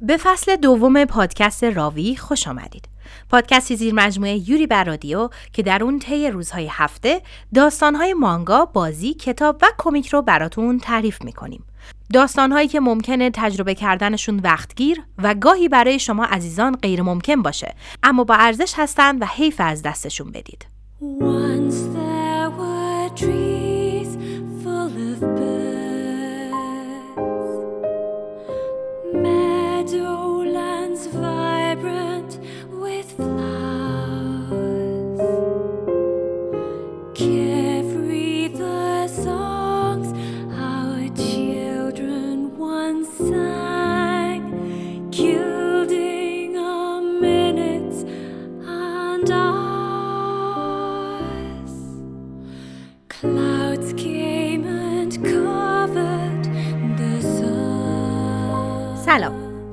به 0.00 0.16
فصل 0.16 0.56
دوم 0.56 1.04
پادکست 1.04 1.64
راوی 1.64 2.16
خوش 2.16 2.48
آمدید. 2.48 2.88
پادکستی 3.30 3.76
زیر 3.76 3.94
مجموعه 3.94 4.50
یوری 4.50 4.66
بر 4.66 4.96
که 5.52 5.62
در 5.62 5.84
اون 5.84 5.98
طی 5.98 6.30
روزهای 6.30 6.68
هفته 6.70 7.22
داستانهای 7.54 8.14
مانگا، 8.14 8.64
بازی، 8.64 9.14
کتاب 9.14 9.58
و 9.62 9.66
کمیک 9.78 10.08
رو 10.08 10.22
براتون 10.22 10.78
تعریف 10.78 11.22
می‌کنیم. 11.22 11.64
داستانهایی 12.12 12.68
که 12.68 12.80
ممکنه 12.80 13.30
تجربه 13.34 13.74
کردنشون 13.74 14.40
وقتگیر 14.44 15.02
و 15.18 15.34
گاهی 15.34 15.68
برای 15.68 15.98
شما 15.98 16.24
عزیزان 16.24 16.76
غیر 16.76 17.02
ممکن 17.02 17.42
باشه 17.42 17.74
اما 18.02 18.24
با 18.24 18.34
ارزش 18.34 18.74
هستن 18.76 19.18
و 19.18 19.24
حیف 19.24 19.56
از 19.58 19.82
دستشون 19.82 20.30
بدید. 20.32 20.66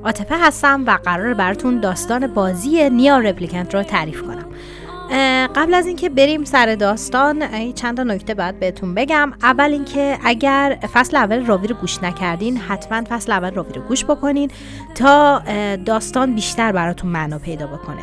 عاطفه 0.05 0.35
هستم 0.37 0.83
و 0.87 0.97
قرار 1.03 1.33
براتون 1.33 1.79
داستان 1.79 2.27
بازی 2.27 2.89
نیا 2.89 3.17
رپلیکنت 3.17 3.75
رو 3.75 3.83
تعریف 3.83 4.21
کنم. 4.21 4.45
قبل 5.55 5.73
از 5.73 5.87
اینکه 5.87 6.09
بریم 6.09 6.43
سر 6.43 6.75
داستان 6.75 7.43
چند 7.73 7.97
تا 7.97 8.03
نکته 8.03 8.33
باید 8.33 8.59
بهتون 8.59 8.95
بگم. 8.95 9.33
اول 9.43 9.71
اینکه 9.71 10.17
اگر 10.23 10.77
فصل 10.93 11.17
اول 11.17 11.45
راوی 11.45 11.67
رو 11.67 11.75
گوش 11.75 12.03
نکردین 12.03 12.57
حتما 12.57 13.03
فصل 13.09 13.31
اول 13.31 13.53
راوی 13.53 13.73
رو 13.73 13.81
گوش 13.81 14.05
بکنین 14.05 14.51
تا 14.95 15.41
داستان 15.85 16.35
بیشتر 16.35 16.71
براتون 16.71 17.09
معنا 17.09 17.39
پیدا 17.39 17.67
بکنه. 17.67 18.01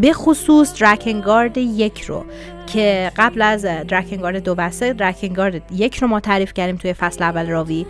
به 0.00 0.12
خصوص 0.12 0.80
درکنگارد 0.80 1.58
یک 1.58 2.00
رو. 2.00 2.24
که 2.66 3.12
قبل 3.16 3.42
از 3.42 3.66
درکنگارد 3.88 4.44
دو 4.44 4.54
بسته 4.54 4.92
درکنگارد 4.92 5.62
یک 5.72 5.96
رو 5.96 6.08
ما 6.08 6.20
تعریف 6.20 6.54
کردیم 6.54 6.76
توی 6.76 6.92
فصل 6.92 7.24
اول 7.24 7.46
راوی. 7.46 7.86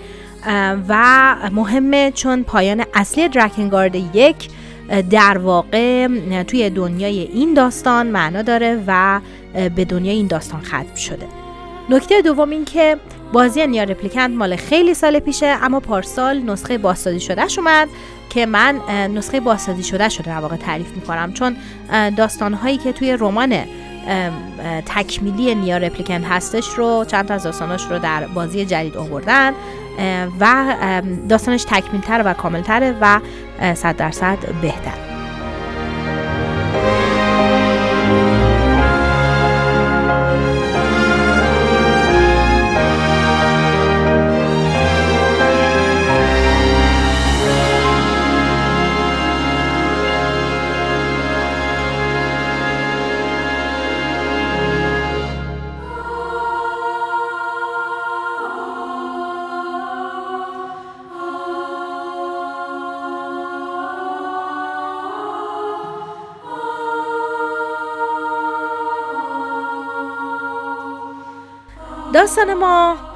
و 0.89 1.37
مهمه 1.53 2.11
چون 2.15 2.43
پایان 2.43 2.85
اصلی 2.95 3.29
درکنگارد 3.29 3.95
یک 3.95 4.49
در 5.11 5.39
واقع 5.39 6.09
توی 6.43 6.71
دنیای 6.71 7.21
این 7.21 7.55
داستان 7.55 8.07
معنا 8.07 8.43
داره 8.43 8.85
و 8.87 9.21
به 9.77 9.85
دنیای 9.85 10.17
این 10.17 10.27
داستان 10.27 10.61
ختم 10.61 10.95
شده. 10.95 11.27
نکته 11.91 12.23
دوم 12.23 12.51
این 12.51 12.65
که 12.65 12.97
بازی 13.33 13.67
نیا 13.67 13.85
رپلیکنت 13.85 14.31
مال 14.31 14.57
خیلی 14.57 14.95
سال 14.95 15.19
پیشه 15.19 15.47
اما 15.47 15.81
پارسال 15.81 16.39
نسخه 16.39 16.79
بازسازی 16.79 17.21
شدهش 17.21 17.59
اومد 17.59 17.89
که 18.31 18.47
من 18.47 18.81
نسخه 19.15 19.41
بازسازی 19.41 19.83
شده 19.83 20.09
شده 20.09 20.27
در 20.27 20.39
واقع 20.39 20.57
تعریف 20.57 20.91
می‌کنم. 20.95 21.33
چون 21.33 21.57
داستانهایی 22.17 22.77
که 22.77 22.93
توی 22.93 23.17
رمان 23.21 23.65
تکمیلی 24.87 25.55
نیا 25.55 25.77
رپلیکنت 25.77 26.25
هستش 26.25 26.69
رو 26.69 27.05
چند 27.05 27.29
تا 27.29 27.35
از 27.35 27.43
داستاناش 27.43 27.85
رو 27.91 27.99
در 27.99 28.27
بازی 28.27 28.65
جدید 28.65 28.97
آوردن 28.97 29.53
و 30.41 30.73
داستانش 31.29 31.65
تکمیلتر 31.65 32.23
و 32.25 32.33
کاملتره 32.35 32.97
و 33.01 33.21
صد 33.75 33.97
درصد 33.97 34.39
بهتر. 34.63 35.12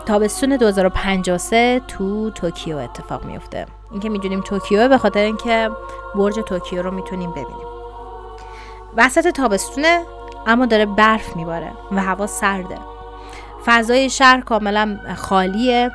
تابستون 0.07 0.57
2053 0.57 1.81
تو 1.89 2.31
توکیو 2.31 2.77
اتفاق 2.77 3.25
میفته 3.25 3.67
این 3.91 4.01
که 4.01 4.09
می‌دونیم 4.09 4.41
توکیو 4.41 4.89
به 4.89 4.99
خاطر 4.99 5.21
اینکه 5.21 5.71
برج 6.15 6.35
توکیو 6.35 6.83
رو 6.83 6.91
می‌تونیم 6.91 7.31
ببینیم. 7.31 7.67
وسط 8.97 9.29
تابستونه 9.29 10.03
اما 10.47 10.67
داره 10.67 10.87
برف 10.87 11.37
میباره 11.37 11.73
و 11.93 12.03
هوا 12.03 12.27
سرده. 12.27 12.79
فضای 13.67 14.11
شهر 14.11 14.41
کاملا 14.41 14.99
خالیه. 15.17 15.91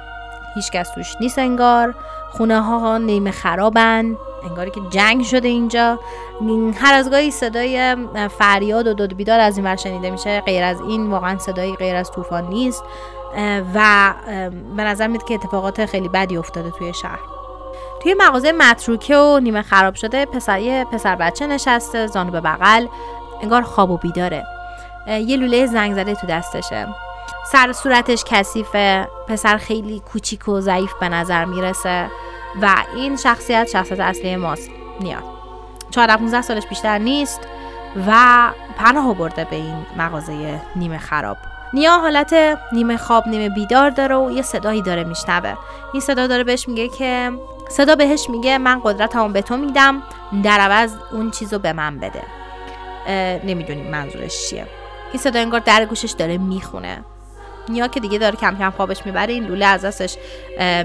هیچکس 0.55 0.89
توش 0.95 1.15
نیست 1.19 1.39
انگار. 1.39 1.95
خونه 2.31 2.61
ها 2.61 2.97
نیمه 2.97 3.31
خرابن. 3.31 4.17
انگاری 4.49 4.71
که 4.71 4.81
جنگ 4.89 5.23
شده 5.23 5.47
اینجا. 5.47 5.99
هر 6.75 6.93
از 6.93 7.09
گاهی 7.09 7.31
صدای 7.31 7.95
فریاد 8.37 8.87
و 8.87 8.93
داد 8.93 9.17
بیداد 9.17 9.39
از 9.39 9.57
این 9.57 9.67
ور 9.67 9.75
شنیده 9.75 10.11
میشه. 10.11 10.41
غیر 10.41 10.63
از 10.63 10.81
این 10.81 11.11
واقعا 11.11 11.37
صدایی 11.37 11.75
غیر 11.75 11.95
از 11.95 12.11
طوفان 12.11 12.47
نیست. 12.47 12.83
و 13.75 14.13
به 14.77 14.83
نظر 14.83 15.07
میاد 15.07 15.23
که 15.23 15.33
اتفاقات 15.33 15.85
خیلی 15.85 16.09
بدی 16.09 16.37
افتاده 16.37 16.71
توی 16.71 16.93
شهر. 16.93 17.19
توی 18.03 18.15
مغازه 18.19 18.51
متروکه 18.51 19.17
و 19.17 19.39
نیمه 19.39 19.61
خراب 19.61 19.95
شده 19.95 20.25
پسر 20.25 20.83
پسر 20.83 21.15
بچه 21.15 21.47
نشسته 21.47 22.07
زانو 22.07 22.31
به 22.31 22.41
بغل 22.41 22.87
انگار 23.41 23.61
خواب 23.61 23.91
و 23.91 23.97
بیداره. 23.97 24.43
یه 25.07 25.37
لوله 25.37 25.65
زنگ 25.65 25.93
زده 25.93 26.15
تو 26.15 26.27
دستشه. 26.27 26.87
سر 27.51 27.73
صورتش 27.73 28.23
کثیفه 28.23 29.07
پسر 29.27 29.57
خیلی 29.57 29.99
کوچیک 29.99 30.47
و 30.47 30.59
ضعیف 30.59 30.93
به 30.99 31.09
نظر 31.09 31.45
می‌رسه 31.45 32.07
و 32.61 32.75
این 32.95 33.17
شخصیت 33.17 33.67
شخصیت 33.67 33.99
اصلی 33.99 34.35
ماست 34.35 34.69
نیاد 34.99 35.23
14 35.91 36.17
15 36.17 36.41
سالش 36.41 36.67
بیشتر 36.67 36.97
نیست 36.97 37.39
و 38.07 38.51
پناه 38.77 39.13
برده 39.13 39.45
به 39.45 39.55
این 39.55 39.85
مغازه 39.97 40.61
نیمه 40.75 40.97
خراب. 40.97 41.37
نیا 41.73 41.99
حالت 41.99 42.35
نیمه 42.73 42.97
خواب 42.97 43.27
نیمه 43.27 43.49
بیدار 43.49 43.89
داره 43.89 44.15
و 44.15 44.31
یه 44.31 44.41
صدایی 44.41 44.81
داره 44.81 45.03
میشنوه. 45.03 45.53
این 45.93 46.01
صدا 46.01 46.27
داره 46.27 46.43
بهش 46.43 46.67
میگه 46.67 46.87
که 46.87 47.31
صدا 47.69 47.95
بهش 47.95 48.29
میگه 48.29 48.57
من 48.57 48.81
قدرتمو 48.83 49.29
به 49.29 49.41
تو 49.41 49.57
میدم 49.57 50.03
در 50.43 50.59
عوض 50.59 50.93
اون 51.11 51.31
چیزو 51.31 51.59
به 51.59 51.73
من 51.73 51.99
بده. 51.99 52.23
نمی‌دونیم 53.43 53.91
منظورش 53.91 54.49
چیه. 54.49 54.67
این 55.11 55.21
صدا 55.21 55.39
انگار 55.39 55.59
در 55.59 55.85
گوشش 55.85 56.11
داره 56.11 56.37
می‌خونه. 56.37 57.03
نیا 57.69 57.87
که 57.87 57.99
دیگه 57.99 58.17
داره 58.17 58.35
کم 58.35 58.55
کم 58.55 58.69
خوابش 58.69 59.05
می‌بره 59.05 59.33
این 59.33 59.43
لوله 59.43 59.65
از 59.65 59.85
دستش 59.85 60.17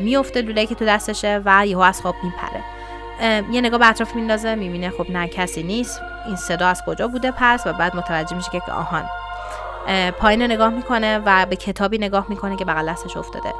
میفته 0.00 0.42
لوله 0.42 0.66
که 0.66 0.74
تو 0.74 0.84
دستشه 0.84 1.42
و 1.44 1.66
یهو 1.66 1.80
از 1.80 2.00
خواب 2.00 2.14
میپره. 2.22 2.62
یه 3.52 3.60
نگاه 3.60 3.80
به 3.80 3.88
اطراف 3.88 4.14
میندازه 4.14 4.54
می‌بینه 4.54 4.90
خب 4.90 5.10
نه 5.10 5.28
کسی 5.28 5.62
نیست. 5.62 6.00
این 6.26 6.36
صدا 6.36 6.66
از 6.66 6.82
کجا 6.86 7.08
بوده 7.08 7.30
پس؟ 7.30 7.66
و 7.66 7.72
بعد 7.72 7.96
متوجه 7.96 8.36
میشه 8.36 8.50
که 8.50 8.72
آهان. 8.72 9.04
پایین 10.20 10.42
نگاه 10.42 10.68
می‌کنه 10.68 11.18
و 11.18 11.46
به 11.46 11.56
کتابی 11.56 11.98
نگاه 11.98 12.26
می‌کنه 12.28 12.56
که 12.56 12.64
بغل 12.64 12.90
دستش 12.90 13.16
افتاده. 13.16 13.54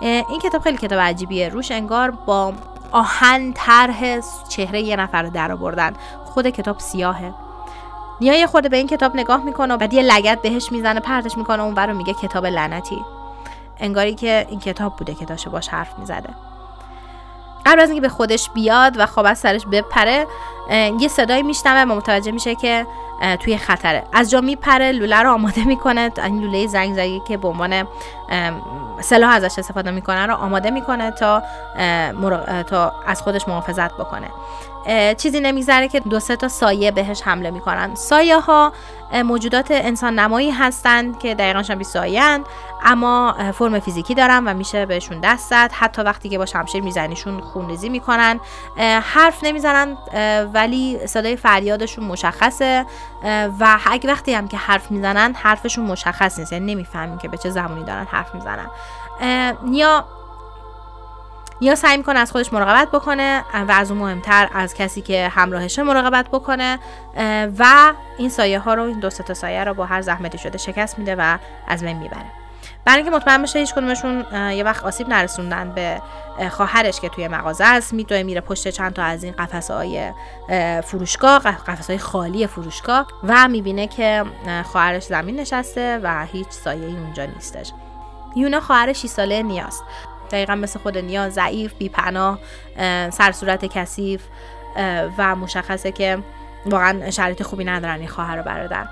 این 0.00 0.40
کتاب 0.42 0.62
خیلی 0.62 0.76
کتاب 0.76 0.98
عجیبیه. 0.98 1.48
روش 1.48 1.70
انگار 1.70 2.10
با 2.10 2.52
آهن 2.92 3.52
طرح 3.52 4.20
چهره 4.48 4.80
یه 4.80 4.96
نفر 4.96 5.22
در 5.22 5.52
آوردن. 5.52 5.92
خود 6.24 6.46
کتاب 6.46 6.78
سیاهه. 6.78 7.34
نیا 8.20 8.34
یه 8.34 8.46
خورده 8.46 8.68
به 8.68 8.76
این 8.76 8.86
کتاب 8.86 9.16
نگاه 9.16 9.44
می‌کنه 9.44 9.74
و 9.74 9.76
بعد 9.76 9.94
یه 9.94 10.02
لگت 10.02 10.42
بهش 10.42 10.72
می‌زنه 10.72 11.00
پرتش 11.00 11.36
می‌کنه 11.36 11.62
اون 11.62 11.76
رو 11.76 11.94
میگه 11.94 12.14
کتاب 12.14 12.46
لعنتی. 12.46 13.04
انگاری 13.80 14.14
که 14.14 14.46
این 14.50 14.60
کتاب 14.60 14.96
بوده 14.96 15.14
که 15.14 15.24
داشته 15.24 15.50
باش 15.50 15.68
حرف 15.68 15.98
می‌زده. 15.98 16.28
قبل 17.66 17.80
از 17.80 17.88
اینکه 17.88 18.00
به 18.00 18.08
خودش 18.08 18.50
بیاد 18.50 18.94
و 18.98 19.06
خواب 19.06 19.26
از 19.26 19.38
سرش 19.38 19.66
بپره 19.66 20.26
یه 21.00 21.08
صدایی 21.08 21.42
میشنوه 21.42 21.92
و 21.92 21.94
متوجه 21.94 22.32
میشه 22.32 22.54
که 22.54 22.86
توی 23.40 23.58
خطره. 23.58 24.04
از 24.12 24.30
جا 24.30 24.40
میپره 24.40 24.92
لوله 24.92 25.22
رو 25.22 25.32
آماده 25.32 25.64
می‌کنه. 25.64 26.10
این 26.24 26.40
لوله 26.40 26.66
زنگ 26.66 26.94
زنگی 26.94 27.22
که 27.28 27.36
به 27.36 27.48
عنوان 27.48 27.86
سلاح 29.00 29.30
ازش 29.30 29.58
استفاده 29.58 29.90
می‌کنه 29.90 30.26
رو 30.26 30.34
آماده 30.34 30.70
می‌کنه 30.70 31.10
تا 31.10 31.42
تا 32.62 32.92
از 33.06 33.22
خودش 33.22 33.48
محافظت 33.48 33.94
بکنه. 33.94 34.28
چیزی 35.18 35.40
نمیگذره 35.40 35.88
که 35.88 36.00
دو 36.00 36.20
سه 36.20 36.36
تا 36.36 36.48
سایه 36.48 36.90
بهش 36.90 37.22
حمله 37.22 37.50
می‌کنن. 37.50 37.94
سایه 37.94 38.38
ها 38.38 38.72
موجودات 39.24 39.70
انسان 39.70 40.18
نمایی 40.18 40.50
هستند 40.50 41.18
که 41.18 41.34
دقیقا 41.34 41.62
شبیه 41.62 41.86
سایه 41.86 42.40
اما 42.84 43.36
فرم 43.54 43.78
فیزیکی 43.78 44.14
دارن 44.14 44.44
و 44.44 44.54
میشه 44.54 44.86
بهشون 44.86 45.20
دست 45.20 45.50
زد. 45.50 45.70
حتی 45.72 46.02
وقتی 46.02 46.28
که 46.28 46.38
با 46.38 46.46
شمشیر 46.46 46.82
میزنیشون 46.82 47.40
خونریزی 47.40 47.88
می‌کنن. 47.88 48.40
حرف 49.02 49.44
نمی‌زنن 49.44 49.96
ولی 50.54 51.06
صدای 51.06 51.36
فریادشون 51.36 52.04
مشخصه. 52.04 52.86
و 53.60 53.78
اگه 53.86 54.10
وقتی 54.10 54.34
هم 54.34 54.48
که 54.48 54.56
حرف 54.56 54.90
می‌زنن 54.90 55.34
حرفشون 55.34 55.84
مشخص 55.84 56.38
نیست. 56.38 56.52
یعنی 56.52 56.74
نمی‌فهمیم 56.74 57.18
که 57.18 57.28
به 57.28 57.38
چه 57.38 57.50
زمانی 57.50 57.84
دارن 57.84 58.06
حرف 58.10 58.34
می‌زنن. 58.34 58.66
یا 59.72 60.04
یا 61.62 61.74
سعی 61.74 61.96
می‌کنه 61.96 62.18
از 62.18 62.32
خودش 62.32 62.52
مراقبت 62.52 62.90
بکنه 62.90 63.44
و 63.68 63.72
از 63.72 63.90
اون 63.90 64.00
مهمتر 64.00 64.48
از 64.54 64.74
کسی 64.74 65.00
که 65.00 65.28
همراهشه 65.28 65.82
مراقبت 65.82 66.28
بکنه 66.28 66.78
و 67.58 67.92
این 68.18 68.28
سایه 68.28 68.58
ها 68.58 68.74
رو 68.74 68.82
این 68.82 69.00
دو 69.00 69.10
تا 69.10 69.34
سایه 69.34 69.64
رو 69.64 69.74
با 69.74 69.86
هر 69.86 70.00
زحمتی 70.00 70.38
شده 70.38 70.58
شکست 70.58 70.98
میده 70.98 71.16
و 71.18 71.38
از 71.68 71.84
بین 71.84 71.98
می‌بره. 71.98 72.24
برای 72.84 73.02
اینکه 73.02 73.16
مطمئن 73.16 73.42
بشه 73.42 73.58
هیچ 73.58 73.74
کدومشون 73.74 74.24
یه 74.32 74.64
وقت 74.64 74.84
آسیب 74.84 75.08
نرسوندن 75.08 75.70
به 75.70 76.02
خواهرش 76.50 77.00
که 77.00 77.08
توی 77.08 77.28
مغازه 77.28 77.64
است 77.64 77.92
میدوه 77.92 78.22
میره 78.22 78.40
پشت 78.40 78.68
چند 78.68 78.92
تا 78.92 79.02
از 79.02 79.24
این 79.24 79.32
قفسه 79.32 79.74
های 79.74 80.12
فروشگاه 80.82 81.38
قفسه 81.38 81.92
های 81.92 81.98
خالی 81.98 82.46
فروشگاه 82.46 83.06
و 83.24 83.48
می‌بینه 83.48 83.86
که 83.86 84.24
خواهرش 84.64 85.02
زمین 85.02 85.40
نشسته 85.40 86.00
و 86.02 86.26
هیچ 86.32 86.48
سایه 86.50 86.86
ای 86.86 86.96
اونجا 86.96 87.24
نیستش. 87.24 87.72
یونا 88.36 88.60
خواهر 88.60 88.92
6 88.92 89.06
ساله 89.06 89.42
نیاست 89.42 89.84
دقیقا 90.32 90.54
مثل 90.54 90.78
خود 90.78 90.98
نیا 90.98 91.28
ضعیف 91.28 91.72
بیپناه 91.74 92.38
سرصورت 93.10 93.64
کثیف 93.64 94.22
و 95.18 95.36
مشخصه 95.36 95.92
که 95.92 96.18
واقعا 96.66 97.10
شرایط 97.10 97.42
خوبی 97.42 97.64
ندارن 97.64 97.98
این 97.98 98.08
خواهر 98.08 98.40
و 98.40 98.42
برادر. 98.42 98.86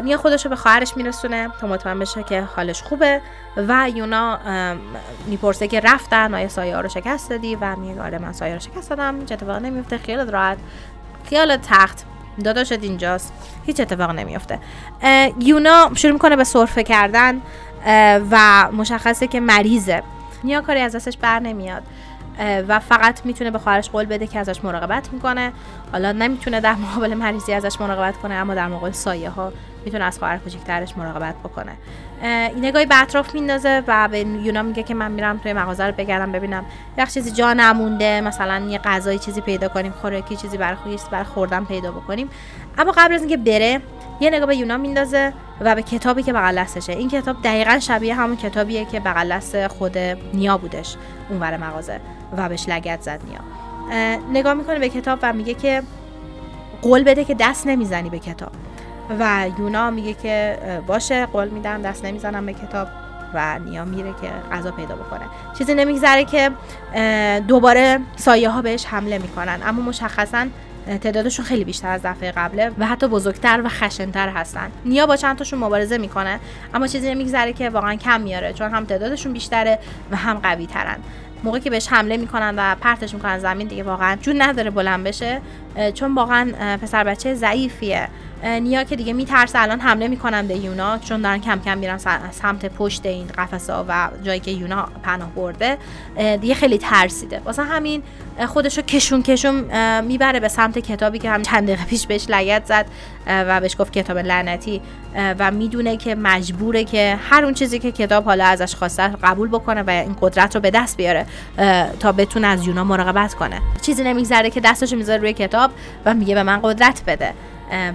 نیا 0.00 0.18
خودش 0.18 0.44
رو 0.44 0.50
به 0.50 0.56
خواهرش 0.56 0.96
میرسونه 0.96 1.48
تا 1.60 1.66
مطمئن 1.66 1.98
بشه 1.98 2.22
که 2.22 2.40
حالش 2.56 2.82
خوبه 2.82 3.20
و 3.56 3.90
یونا 3.94 4.38
می‌پرسه 5.26 5.68
که 5.68 5.80
رفتن 5.80 6.34
آیا 6.34 6.48
سایه 6.48 6.74
ها 6.74 6.80
رو 6.80 6.88
شکست 6.88 7.30
دادی؟ 7.30 7.56
و 7.56 7.76
میگه 7.76 8.02
آره 8.02 8.18
من 8.18 8.32
سایه 8.32 8.54
رو 8.54 8.60
شکست 8.60 8.90
دادم 8.90 9.20
هیچ 9.20 9.32
اتفاق 9.32 9.56
نمیفته 9.56 9.98
خیال 9.98 10.30
راحت. 10.30 10.58
خیال 11.28 11.56
تخت 11.56 12.04
داداشت 12.44 12.72
اینجاست 12.72 13.32
هیچ 13.66 13.80
اتفاق 13.80 14.10
نمیفته 14.10 14.58
یونا 15.40 15.90
شروع 15.94 16.12
می‌کنه 16.12 16.36
به 16.36 16.44
سرفه 16.44 16.82
کردن 16.82 17.40
و 18.30 18.68
مشخصه 18.72 19.26
که 19.26 19.40
مریضه. 19.40 20.02
نیا 20.44 20.60
کاری 20.60 20.80
از 20.80 20.96
دستش 20.96 21.16
بر 21.16 21.38
نمیاد. 21.38 21.82
و 22.68 22.78
فقط 22.78 23.26
می‌تونه 23.26 23.50
به 23.50 23.58
خواهرش 23.58 23.90
قول 23.90 24.04
بده 24.04 24.26
که 24.26 24.38
ازش 24.38 24.64
مراقبت 24.64 25.12
می‌کنه. 25.12 25.52
حالا 25.92 26.12
نمی‌تونه 26.12 26.60
در 26.60 26.74
مقابل 26.74 27.14
مریضی 27.14 27.52
ازش 27.52 27.80
مراقبت 27.80 28.16
کنه 28.16 28.34
اما 28.34 28.54
در 28.54 28.68
مقابل 28.68 28.92
سایه 28.92 29.30
ها 29.30 29.52
می‌تونه 29.84 30.04
از 30.04 30.18
خواهر 30.18 30.38
کوچیکترش 30.38 30.96
مراقبت 30.96 31.34
بکنه. 31.34 31.72
نگاهی 32.56 32.86
به 32.86 33.02
اطراف 33.02 33.34
میندازه 33.34 33.82
و 33.86 34.08
به 34.08 34.18
یونا 34.18 34.62
میگه 34.62 34.82
که 34.82 34.94
من 34.94 35.10
میرم 35.10 35.38
توی 35.38 35.52
مغازه 35.52 35.86
رو 35.86 35.92
بگردم 35.92 36.32
ببینم. 36.32 36.64
یه 36.98 37.06
چیزی 37.06 37.30
جا 37.30 37.52
نمونده 37.52 38.20
مثلا 38.20 38.58
یه 38.68 38.78
غذای 38.78 39.18
چیزی 39.18 39.40
پیدا 39.40 39.68
کنیم 39.68 39.92
خوراکی 39.92 40.36
چیزی 40.36 40.56
برای 40.56 40.76
برای 41.10 41.24
خوردن 41.24 41.64
پیدا 41.64 41.90
بکنیم. 41.90 42.30
اما 42.78 42.92
قبل 42.96 43.14
از 43.14 43.20
اینکه 43.20 43.36
بره 43.36 43.80
یه 44.20 44.30
نگاه 44.30 44.46
به 44.46 44.56
یونا 44.56 44.76
میندازه 44.76 45.32
و 45.60 45.74
به 45.74 45.82
کتابی 45.82 46.22
که 46.22 46.32
بغل 46.32 46.58
دستشه. 46.58 46.92
این 46.92 47.08
کتاب 47.08 47.36
دقیقا 47.44 47.78
شبیه 47.78 48.14
همون 48.14 48.36
کتابیه 48.36 48.84
که 48.84 49.00
بغل 49.00 49.32
دست 49.32 49.66
خود 49.66 49.98
نیا 50.34 50.58
بودش 50.58 50.96
اونور 51.30 51.56
مغازه 51.56 52.00
و 52.36 52.48
بهش 52.48 52.68
لگت 52.68 53.02
زد 53.02 53.20
نیا. 53.28 53.40
نگاه 54.32 54.54
می‌کنه 54.54 54.78
به 54.78 54.88
کتاب 54.88 55.18
و 55.22 55.32
میگه 55.32 55.54
که 55.54 55.82
قول 56.82 57.04
بده 57.04 57.24
که 57.24 57.34
دست 57.34 57.66
نمی‌زنی 57.66 58.10
به 58.10 58.18
کتاب. 58.18 58.52
و 59.18 59.46
یونا 59.58 59.90
میگه 59.90 60.14
که 60.14 60.58
باشه 60.86 61.26
قول 61.26 61.48
میدم 61.48 61.82
دست 61.82 62.04
نمی‌زنم 62.04 62.46
به 62.46 62.52
کتاب. 62.52 62.88
و 63.34 63.58
نیا 63.58 63.84
میره 63.84 64.10
که 64.22 64.28
غذا 64.52 64.70
پیدا 64.70 64.94
بکنه. 64.94 65.20
چیزی 65.58 65.74
نمیگذره 65.74 66.24
که 66.24 66.50
دوباره 67.48 68.00
سایه 68.16 68.50
ها 68.50 68.62
بهش 68.62 68.86
حمله 68.86 69.18
می‌کنن. 69.18 69.60
اما 69.64 69.82
مشخصا 69.82 70.46
تعدادشون 70.96 71.44
خیلی 71.44 71.64
بیشتر 71.64 71.88
از 71.88 72.02
دفعه 72.02 72.32
قبله 72.32 72.70
و 72.78 72.86
حتی 72.86 73.08
بزرگتر 73.08 73.60
و 73.64 73.68
خشنتر 73.68 74.28
هستن. 74.28 74.70
نیا 74.84 75.06
با 75.06 75.16
چند 75.16 75.36
تاشون 75.36 75.58
مبارزه 75.58 75.98
می‌کنه 75.98 76.40
اما 76.74 76.86
چیزی 76.86 77.10
نمیگذره 77.10 77.52
که 77.52 77.70
واقعا 77.70 77.94
کم 77.94 78.20
میاره 78.20 78.52
چون 78.52 78.70
هم 78.70 78.84
تعدادشون 78.84 79.32
بیشتره 79.32 79.78
و 80.10 80.16
هم 80.16 80.38
قوی 80.38 80.66
ترن 80.66 80.96
موقعی 81.44 81.60
که 81.60 81.70
بهش 81.70 81.88
حمله 81.88 82.16
می‌کنن 82.16 82.54
و 82.56 82.74
پرتش 82.74 83.14
می‌کنن 83.14 83.38
زمین 83.38 83.68
دیگه 83.68 83.82
واقعا 83.82 84.16
جون 84.16 84.42
نداره 84.42 84.70
بلند 84.70 85.04
بشه 85.04 85.40
چون 85.94 86.14
واقعا 86.14 86.76
پسر 86.82 87.04
بچه 87.04 87.34
ضعیفیه. 87.34 88.08
نیا 88.44 88.84
که 88.84 88.96
دیگه 88.96 89.12
میترسه. 89.12 89.58
الان 89.58 89.80
حمله 89.80 90.08
می‌کنن 90.08 90.46
به 90.46 90.56
یونا 90.56 90.98
چون 90.98 91.20
دارن 91.20 91.40
کم 91.40 91.60
کم 91.64 91.78
میرن 91.78 91.98
سمت 92.30 92.66
پشت 92.66 93.06
این 93.06 93.26
قفسه 93.26 93.74
و 93.74 94.08
جایی 94.22 94.40
که 94.40 94.50
یونا 94.50 94.88
پناه 95.02 95.30
برده. 95.30 95.78
دیگه 96.40 96.54
خیلی 96.54 96.78
ترسیده. 96.78 97.40
واسه 97.44 97.62
همین 97.62 98.02
خودشو 98.46 98.82
کشون 98.82 99.22
کشون 99.22 99.64
می‌بره 100.00 100.40
به 100.40 100.48
سمت 100.48 100.78
کتابی 100.78 101.18
که 101.18 101.30
هم 101.30 101.42
چند 101.42 101.62
دقیقه 101.66 101.84
پیش 101.84 102.06
بهش 102.06 102.26
لگت 102.28 102.66
زد 102.66 102.86
و 103.26 103.60
بهش 103.60 103.76
گفت 103.78 103.92
کتاب 103.92 104.18
لعنتی. 104.18 104.80
و 105.38 105.50
می‌دونه 105.50 105.96
که 105.96 106.14
مجبوره 106.14 106.84
که 106.84 107.18
هر 107.30 107.44
اون 107.44 107.54
چیزی 107.54 107.78
که 107.78 107.92
کتاب 107.92 108.24
حالا 108.24 108.44
ازش 108.44 108.74
خواسته 108.74 109.08
قبول 109.22 109.48
بکنه 109.48 109.82
و 109.82 109.90
این 109.90 110.16
قدرت 110.20 110.54
رو 110.54 110.60
به 110.60 110.70
دست 110.70 110.96
بیاره 110.96 111.26
تا 112.00 112.12
بتونه 112.12 112.46
از 112.46 112.66
یونا 112.66 112.84
مراقبت 112.84 113.34
کنه. 113.34 113.60
چیزی 113.82 114.04
نمیگذره 114.04 114.50
که 114.50 114.60
دستشو 114.60 114.96
می‌ذاره 114.96 115.20
روی 115.20 115.32
کتاب 115.32 115.70
و 116.04 116.14
میگه 116.14 116.34
به 116.34 116.42
من 116.42 116.60
قدرت 116.62 117.02
بده. 117.06 117.34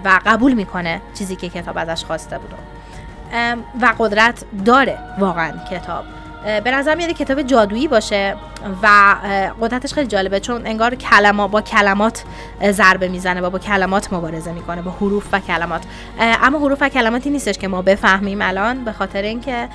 و 0.06 0.20
قبول 0.26 0.54
می‌کنه 0.54 1.02
چیزی 1.14 1.36
که 1.36 1.50
کتاب 1.50 1.78
ازش 1.78 2.06
خواسته 2.06 2.38
بود. 2.38 2.54
و 3.82 3.94
قدرت 4.00 4.46
داره 4.66 5.00
واقعا 5.20 5.52
کتاب. 5.72 6.06
به 6.64 6.72
نظر 6.72 6.96
میاد 6.96 7.10
کتاب 7.10 7.42
جادویی 7.42 7.88
باشه. 7.88 8.36
و 8.84 9.16
قدرتش 9.62 9.94
خیلی 9.94 10.08
جالبه 10.08 10.40
چون 10.40 10.68
انگار 10.68 10.96
کلمات 10.96 11.52
با 11.52 11.62
کلمات 11.62 12.24
ضربه 12.72 13.08
می‌زنه 13.08 13.42
و 13.42 13.50
با 13.50 13.60
کلمات 13.60 14.14
مبارزه 14.14 14.52
می‌کنه 14.52 14.82
با 14.82 14.92
حروف 14.92 15.26
و 15.32 15.40
کلمات. 15.40 15.84
اما 16.20 16.60
حروف 16.60 16.78
و 16.82 16.90
کلماتی 16.90 17.30
نیستش 17.30 17.58
که 17.58 17.68
ما 17.68 17.82
بفهمیم 17.82 18.42
الان 18.42 18.86
به 18.86 18.92
خاطر 18.92 19.22
اینکه 19.22 19.70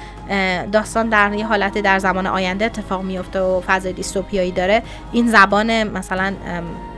داستان 0.73 1.09
در 1.09 1.33
یه 1.33 1.47
حالت 1.47 1.79
در 1.79 1.99
زمان 1.99 2.27
آینده 2.27 2.65
اتفاق 2.65 3.03
میفته 3.03 3.41
و 3.41 3.61
فضای 3.67 3.93
دیستوپیایی 3.93 4.53
داره. 4.53 4.83
این 5.13 5.29
زبان 5.29 5.83
مثلا 5.83 6.33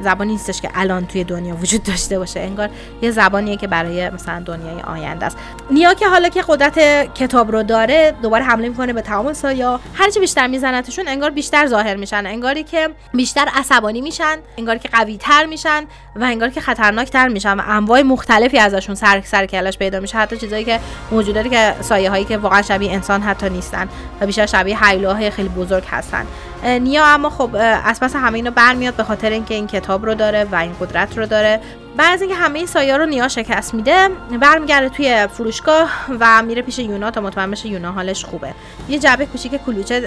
زبانی 0.02 0.32
نیستش 0.32 0.60
که 0.60 0.70
الان 0.75 1.06
توی 1.06 1.25
دنیا 1.25 1.56
وجود 1.56 1.82
داشته 1.82 2.19
باشه. 2.19 2.40
انگار 2.40 2.70
یه 3.02 3.10
زبانیه 3.10 3.56
که 3.56 3.66
برای 3.66 4.10
مثلا 4.10 4.40
دنیای 4.40 4.81
آینده 4.81 5.26
است. 5.26 5.36
نیا 5.70 5.94
که 5.94 6.08
حالا 6.08 6.28
که 6.28 6.43
قدرت 6.48 6.78
کتاب 7.14 7.52
رو 7.52 7.62
داره 7.62 8.14
دوباره 8.22 8.44
حمله 8.44 8.69
می‌کنه 8.69 8.93
به 8.93 9.02
تمام 9.02 9.32
سایا 9.32 9.81
هرچی 9.94 10.20
بیشتر 10.20 10.46
میزنتشون 10.46 11.08
انگار 11.08 11.31
بیشتر 11.31 11.66
ظاهر 11.81 11.97
میشن 11.97 12.27
انگاری 12.27 12.62
که 12.62 12.88
بیشتر 13.15 13.49
عصبانی 13.56 14.00
میشن 14.00 14.37
انگاری 14.59 14.79
که 14.79 14.88
قوی 14.88 15.17
تر 15.17 15.47
میشن 15.47 15.85
و 16.17 16.25
انگار 16.25 16.49
که 16.49 16.61
خطرناک 16.61 17.11
تر 17.11 17.29
میشن 17.29 17.60
و 17.60 17.63
انواع 17.67 18.03
مختلفی 18.03 18.58
ازشون 18.58 18.94
سر 18.94 19.22
سر 19.25 19.46
کلش 19.46 19.79
پیدا 19.79 20.01
میشه. 20.01 20.19
حتی 20.19 20.37
چیزایی 20.37 20.65
که 20.65 20.81
موجوداتی 21.10 21.51
که 21.51 21.75
سایه 21.81 22.10
هایی 22.10 22.25
که 22.25 22.37
واقعا 22.37 22.63
شبیه 22.63 22.93
انسان 22.93 23.22
حتی 23.22 23.51
نیستن 23.51 23.89
و 24.20 24.27
بیشتر 24.27 24.46
شبیه 24.46 24.87
هیولاهای 24.87 25.31
خیلی 25.31 25.49
بزرگ 25.49 25.84
هستن. 25.91 26.27
نیا 26.65 27.06
اما 27.06 27.31
خب 27.31 27.56
از 27.84 28.01
پس 28.01 28.17
همه 28.17 28.34
اینو 28.34 28.51
برمیاد 28.51 28.94
به 28.94 29.05
خاطر 29.05 29.31
اینکه 29.31 29.55
این 29.55 29.67
کتاب 29.67 30.06
رو 30.06 30.15
داره 30.15 30.44
و 30.53 30.56
این 30.56 30.72
قدرت 30.81 31.19
رو 31.19 31.27
داره. 31.27 31.60
بعد 32.00 32.14
از 32.14 32.20
اینکه 32.20 32.36
همه 32.36 32.66
سایه 32.66 32.96
رو 32.96 33.06
نیا 33.06 33.28
شکست 33.28 33.74
میده 33.74 34.08
برمیگرده 34.40 34.88
توی 34.88 35.26
فروشگاه 35.26 35.90
و 36.20 36.42
میره 36.42 36.62
پیش 36.62 36.78
یونا 36.78 37.10
تا 37.10 37.20
مطمئن 37.20 37.50
بشه 37.50 37.69
یونا 37.69 37.92
حالش 37.92 38.24
خوبه. 38.24 38.54
یه 38.88 38.98
جعبه 38.98 39.26
کوچیک 39.26 39.56
کلوچه 39.66 40.00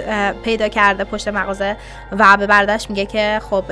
پیدا 0.44 0.68
کرده 0.68 1.04
پشت 1.04 1.28
مغازه 1.28 1.76
و 2.12 2.36
به 2.36 2.46
برداشت 2.46 2.90
میگه 2.90 3.06
که 3.06 3.40
خب 3.50 3.64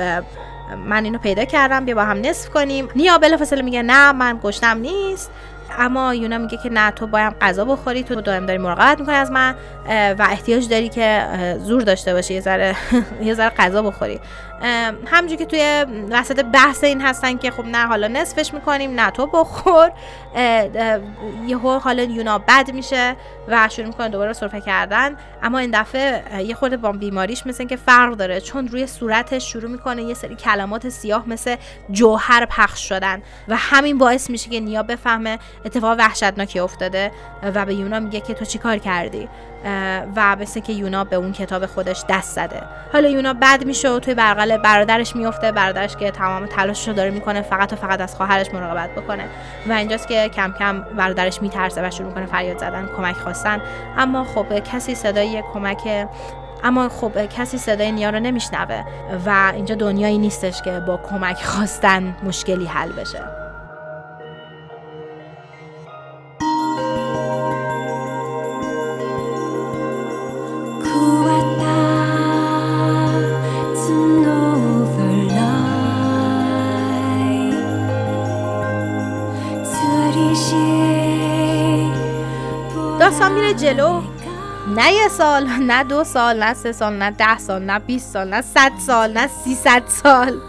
من 0.85 1.03
اینو 1.03 1.17
پیدا 1.17 1.45
کردم 1.45 1.85
بیا 1.85 1.95
با 1.95 2.03
هم 2.03 2.17
نصف 2.17 2.49
کنیم. 2.49 2.89
نیا 2.95 3.17
بلافاصله 3.17 3.61
میگه 3.61 3.81
نه 3.81 4.11
من 4.11 4.39
گشتم 4.43 4.77
نیست. 4.77 5.31
اما 5.79 6.15
یونا 6.15 6.37
میگه 6.37 6.57
که 6.63 6.69
نه 6.69 6.91
تو 6.91 7.07
باید 7.07 7.33
غذا 7.41 7.65
بخوری 7.65 8.03
تو 8.03 8.21
دائم 8.21 8.45
داری 8.45 8.59
مراقبت 8.59 8.99
می‌کنی 8.99 9.15
از 9.15 9.31
من 9.31 9.55
و 9.89 10.27
احتیاج 10.29 10.69
داری 10.69 10.89
که 10.89 11.27
زور 11.59 11.81
داشته 11.81 12.13
باشی 12.13 12.33
یه 12.33 12.41
ذره 12.41 12.75
یه 13.27 13.33
ذره 13.33 13.49
غذا 13.49 13.81
بخوری. 13.81 14.19
همونجور 15.05 15.37
که 15.37 15.45
توی 15.45 15.85
وسط 16.09 16.45
بحث 16.45 16.83
این 16.83 17.01
هستن 17.01 17.37
که 17.37 17.51
خب 17.51 17.65
نه 17.65 17.87
حالا 17.87 18.07
نصفش 18.07 18.53
می‌کنیم 18.53 18.99
نه 18.99 19.11
تو 19.11 19.27
بخور. 19.27 19.91
یهو 21.47 21.79
حالا 21.79 22.03
یونا 22.03 22.37
بد 22.37 22.71
میشه 22.71 23.15
و 23.47 23.69
شروع 23.69 23.87
می‌کنه 23.87 24.09
دوباره 24.09 24.33
سرفه 24.33 24.61
کردن. 24.61 25.17
اما 25.43 25.57
این 25.57 25.71
دفعه 25.73 26.23
یه 26.43 26.55
خورده 26.55 26.77
با 26.77 26.91
بیماریش 26.91 27.47
مثل 27.47 27.65
که 27.65 27.75
فرق 27.75 28.13
داره 28.13 28.41
چون 28.41 28.67
روی 28.67 28.87
صورتش 28.87 29.51
شروع 29.51 29.71
می‌کنه 29.71 30.03
یه 30.03 30.13
سری 30.13 30.35
کلمات 30.35 30.89
سیاه 30.89 31.29
مثل 31.29 31.55
جوهر 31.91 32.45
پخش 32.45 32.89
شدن 32.89 33.21
و 33.47 33.55
همین 33.55 33.97
باعث 33.97 34.29
میشه 34.29 34.49
که 34.49 34.59
نیا 34.59 34.83
بفهمه 34.83 35.39
اتفاق 35.65 35.99
وحشتناکی 35.99 36.59
افتاده 36.59 37.11
و 37.55 37.65
به 37.65 37.73
یونا 37.73 37.99
میگه 37.99 38.19
که 38.19 38.33
تو 38.33 38.45
چی 38.45 38.57
کار 38.57 38.77
کردی؟ 38.77 39.29
و 40.15 40.35
مثل 40.35 40.59
که 40.59 40.73
یونا 40.73 41.03
به 41.03 41.15
اون 41.15 41.31
کتاب 41.31 41.65
خودش 41.65 42.03
دست 42.09 42.35
زده. 42.35 42.61
حالا 42.93 43.09
یونا 43.09 43.33
بد 43.33 43.65
میشه 43.65 43.89
و 43.89 43.99
توی 43.99 44.13
برقل 44.13 44.52
برادرش 44.57 45.15
میفته 45.15 45.51
برادرش 45.51 45.95
که 45.95 46.11
تمام 46.11 46.45
تلاشش 46.45 46.87
رو 46.87 46.93
داره 46.93 47.09
می‌کنه 47.09 47.41
فقط 47.41 47.73
و 47.73 47.75
فقط 47.75 48.01
از 48.01 48.15
خواهرش 48.15 48.53
مراقبت 48.53 48.89
بکنه. 48.89 49.25
و 49.69 49.73
اینجاست 49.73 50.07
که 50.07 50.29
کم 50.29 50.53
کم 50.59 50.81
برادرش 50.97 51.41
میترسه 51.41 51.87
و 51.87 51.91
شروع 51.91 52.07
می‌کنه 52.07 52.25
فریاد 52.25 52.57
زدن 52.57 52.89
کمک 52.97 53.15
خواستن. 53.15 53.61
اما 53.97 54.23
خب 54.23 54.59
کسی 54.59 54.95
صدای 54.95 55.43
کمک 55.53 56.07
اما 56.63 56.89
خب 56.89 57.25
کسی 57.25 57.57
صدای 57.57 57.91
نیا 57.91 58.09
رو 58.09 58.19
نمیشنوه. 58.19 58.83
و 59.25 59.51
اینجا 59.55 59.75
دنیایی 59.75 60.17
نیستش 60.17 60.61
که 60.61 60.79
با 60.79 60.97
کمک 60.97 61.43
خواستن 61.43 62.15
مشکلی 62.23 62.65
حل 62.65 62.91
بشه. 62.91 63.42
جلو. 83.73 84.01
نه 84.75 84.93
یه 84.93 85.07
سال 85.07 85.47
نه 85.47 85.83
دو 85.83 86.03
سال 86.03 86.43
نه 86.43 86.53
سه 86.53 86.71
سال 86.71 86.93
نه 86.93 87.11
ده 87.11 87.37
سال 87.37 87.61
نه 87.61 87.79
20 87.79 88.13
سال 88.13 88.29
نه 88.29 88.41
صد 88.41 88.71
سال 88.87 89.13
نه 89.13 89.27
300 89.27 89.83
سال. 89.87 90.39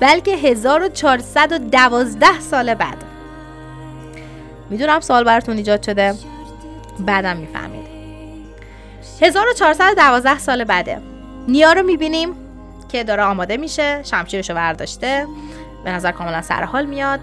بلکه 0.00 0.36
1412 0.36 2.40
سال 2.40 2.74
بعد. 2.74 3.04
می‌دونم 4.70 5.00
سال 5.00 5.24
براتون 5.24 5.56
ایجاد 5.56 5.82
شده. 5.82 6.14
بعدم 7.00 7.36
می‌فهمید. 7.36 7.84
1412 9.20 10.38
سال 10.38 10.64
بعده. 10.64 11.00
نیا 11.48 11.72
رو 11.72 11.82
می‌بینیم 11.82 12.34
که 12.88 13.04
داره 13.04 13.22
آماده 13.22 13.56
میشه. 13.56 14.00
شمشیرش 14.02 14.50
رو 14.50 14.56
برداشته. 14.56 15.26
به 15.84 15.90
نظر 15.90 16.12
کاملا 16.12 16.42
سرحال 16.42 16.86
میاد. 16.86 17.20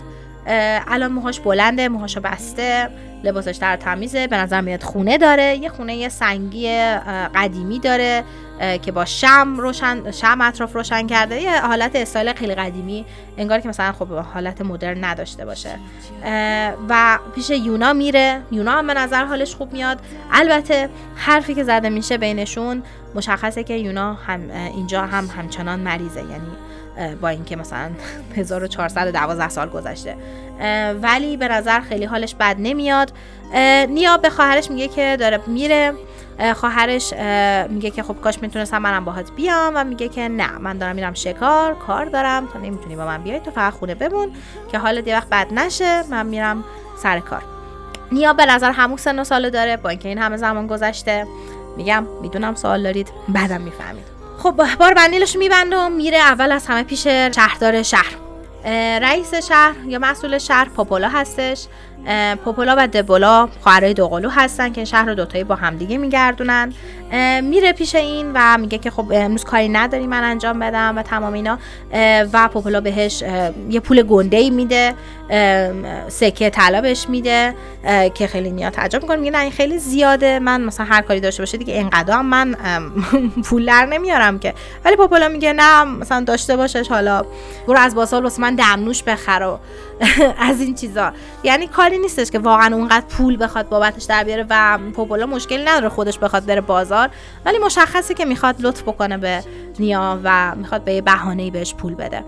الان 0.87 1.11
موهاش 1.11 1.39
بلنده 1.39 1.89
موهاشو 1.89 2.21
بسته. 2.21 2.89
لباسش 3.23 3.55
در 3.55 3.75
تمیزه 3.75 4.27
به 4.27 4.37
نظر 4.37 4.61
میاد 4.61 4.83
خونه 4.83 5.17
داره. 5.17 5.55
یه 5.55 5.69
خونه 5.69 6.09
سنگی 6.09 6.77
قدیمی 7.35 7.79
داره 7.79 8.23
که 8.81 8.91
با 8.91 9.05
شم 9.05 9.57
روشن 9.57 10.11
شم 10.11 10.41
اطراف 10.41 10.73
روشن 10.73 11.07
کرده. 11.07 11.41
یه 11.41 11.61
حالت 11.61 11.95
استایل 11.95 12.33
خیلی 12.33 12.55
قدیمی 12.55 13.05
انگار 13.37 13.59
که 13.59 13.69
مثلا 13.69 13.91
خب 13.91 14.07
حالت 14.07 14.61
مدرن 14.61 15.03
نداشته 15.03 15.45
باشه. 15.45 15.79
و 16.89 17.19
پیش 17.35 17.49
یونا 17.49 17.93
میره. 17.93 18.41
یونا 18.51 18.71
هم 18.71 18.87
به 18.87 18.93
نظر 18.93 19.25
حالش 19.25 19.55
خوب 19.55 19.73
میاد. 19.73 19.99
البته 20.31 20.89
حرفی 21.15 21.53
که 21.53 21.63
زده 21.63 21.89
میشه 21.89 22.17
بینشون 22.17 22.83
مشخصه 23.15 23.63
که 23.63 23.73
یونا 23.73 24.13
هم 24.13 24.51
اینجا 24.51 25.01
هم 25.01 25.29
همچنان 25.37 25.79
مریضه. 25.79 26.19
یعنی 26.19 26.51
با 27.21 27.29
اینکه 27.29 27.55
مثلا 27.55 27.89
1412 28.35 29.49
سال 29.49 29.69
گذشته. 29.69 30.15
ولی 31.01 31.37
به 31.37 31.47
نظر 31.47 31.79
خیلی 31.79 32.05
حالش 32.05 32.35
بد 32.35 32.55
نمیاد. 32.59 33.11
نیا 33.89 34.17
به 34.17 34.29
خواهرش 34.29 34.71
میگه 34.71 34.87
که 34.87 35.17
داره 35.19 35.39
میره. 35.47 35.93
خواهرش 36.55 37.13
میگه 37.69 37.89
که 37.89 38.03
خب 38.03 38.15
کاش 38.21 38.41
می‌تونستم 38.41 38.77
منم 38.77 39.05
باهات 39.05 39.31
بیام 39.31 39.73
و 39.75 39.83
میگه 39.83 40.07
که 40.07 40.27
نه 40.27 40.57
من 40.57 40.77
دارم 40.77 40.95
میرم 40.95 41.13
شکار 41.13 41.75
کار 41.75 42.05
دارم. 42.05 42.47
تو 42.47 42.59
نمی‌تونی 42.59 42.95
با 42.95 43.05
من 43.05 43.23
بیای 43.23 43.39
تو 43.39 43.51
فقط 43.51 43.73
خونه 43.73 43.95
بمون 43.95 44.31
که 44.71 44.77
حال 44.77 45.01
دی 45.01 45.11
وقت 45.11 45.29
بد 45.29 45.47
نشه. 45.53 46.03
من 46.09 46.25
میرم 46.25 46.63
سر 46.97 47.19
کار. 47.19 47.41
نیا 48.11 48.33
به 48.33 48.45
نظر 48.45 48.71
همون 48.71 48.97
سن 48.97 49.19
و 49.19 49.23
ساله 49.23 49.49
داره 49.49 49.77
با 49.77 49.89
اینکه 49.89 50.09
این 50.09 50.17
همه 50.17 50.37
زمان 50.37 50.67
گذشته. 50.67 51.27
میگم 51.77 52.07
می‌دونم 52.21 52.55
سوال 52.55 52.83
دارید 52.83 53.09
بعدم 53.29 53.61
می‌فهمید. 53.61 54.10
خب 54.41 54.75
بار 54.79 54.93
بندیلش 54.93 55.35
میبنده 55.35 55.77
و 55.77 55.89
میره 55.89 56.17
اول 56.17 56.51
از 56.51 56.67
همه 56.67 56.83
پیش 56.83 57.07
شهردار 57.07 57.83
شهر. 57.83 58.15
رئیس 58.99 59.35
شهر 59.35 59.75
یا 59.87 59.99
مسئول 59.99 60.37
شهر 60.37 60.69
پاپولا 60.69 61.09
هستش. 61.09 61.65
پوپولا 62.45 62.75
و 62.77 62.87
دبولا 62.87 63.49
خواهرای 63.61 63.93
دوقلو 63.93 64.29
هستن 64.29 64.71
که 64.71 64.85
شهر 64.85 65.05
رو 65.05 65.15
دوتایی 65.15 65.43
با 65.43 65.55
همدیگه 65.55 65.97
میگردونن. 65.97 66.73
میره 67.43 67.73
پیش 67.73 67.95
این 67.95 68.31
و 68.33 68.57
میگه 68.57 68.77
که 68.77 68.91
خب 68.91 69.05
امروز 69.11 69.43
کاری 69.43 69.69
نداری 69.69 70.07
من 70.07 70.23
انجام 70.23 70.59
بدم 70.59 70.97
و 70.97 71.01
تمام 71.01 71.33
اینا. 71.33 71.57
و 72.33 72.47
پوپولا 72.47 72.81
بهش 72.81 73.23
یه 73.69 73.79
پول 73.79 74.03
گنده 74.03 74.37
ای 74.37 74.49
میده 74.49 74.93
سکه 76.07 76.49
طلا 76.49 76.81
بهش 76.81 77.05
میده 77.09 77.55
که 78.13 78.27
خیلی 78.27 78.51
نیا 78.51 78.69
تعجب 78.69 79.01
می‌کنه. 79.01 79.17
میگه 79.17 79.31
نه 79.31 79.39
این 79.39 79.51
خیلی 79.51 79.77
زیاده. 79.77 80.39
من 80.39 80.61
مثلا 80.61 80.85
هر 80.85 81.01
کاری 81.01 81.19
داشته 81.19 81.41
باشه 81.41 81.57
دیگه 81.57 81.73
اینقدر 81.73 82.21
من 82.21 82.55
پول 83.45 83.65
در 83.65 83.85
نمیارم 83.85 84.39
که. 84.39 84.53
ولی 84.85 84.95
پوپولا 84.95 85.27
میگه 85.27 85.53
نه 85.53 85.83
مثلا 85.83 86.23
داشته 86.23 86.57
باشش 86.57 86.87
حالا 86.89 87.25
برو 87.67 87.79
از 87.79 87.95
باسال 87.95 88.23
واسه 88.23 88.41
من 88.41 88.55
دمنوش 88.55 89.03
بخر 89.03 89.57
از 90.49 90.61
این 90.61 90.75
چیزا. 90.75 91.13
یعنی 91.43 91.67
کاری 91.67 91.97
نیستش 91.97 92.31
که 92.31 92.39
واقعا 92.39 92.75
اونقدر 92.75 93.05
پول 93.05 93.43
بخواد 93.43 93.69
بابتش 93.69 94.03
در 94.03 94.23
بیاره 94.23 94.45
و 94.49 94.79
پوپولا 94.95 95.25
مشکلی 95.25 95.63
نداره 95.63 95.89
خودش 95.89 96.19
بخواد 96.19 96.45
بره 96.45 96.61
بازار. 96.61 97.09
ولی 97.45 97.57
مشخصه 97.57 98.13
که 98.13 98.25
می‌خواد 98.25 98.55
لطف 98.61 98.81
بکنه 98.81 99.17
به 99.17 99.43
نیا 99.79 100.19
و 100.23 100.55
می‌خواد 100.55 100.83
به 100.83 100.93
یه 100.93 101.01
بهانه‌ای 101.01 101.51
بهش 101.51 101.73
پول 101.73 101.95
بده. 101.95 102.23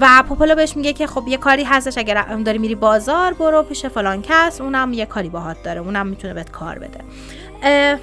و 0.00 0.24
پوپولا 0.28 0.54
بهش 0.54 0.76
میگه 0.76 0.92
که 0.92 1.06
خب 1.06 1.28
یه 1.28 1.36
کاری 1.36 1.64
هستش 1.64 1.98
اگر 1.98 2.22
داری 2.22 2.58
میری 2.58 2.74
بازار 2.74 3.32
برو 3.32 3.62
پیش 3.62 3.86
فلان 3.86 4.22
کس 4.22 4.60
اونم 4.60 4.92
یه 4.92 5.06
کاری 5.06 5.28
باهات 5.28 5.56
داره 5.62 5.80
اونم 5.80 6.06
می‌تونه 6.06 6.34
بهت 6.34 6.50
کار 6.50 6.78
بده. 6.78 7.00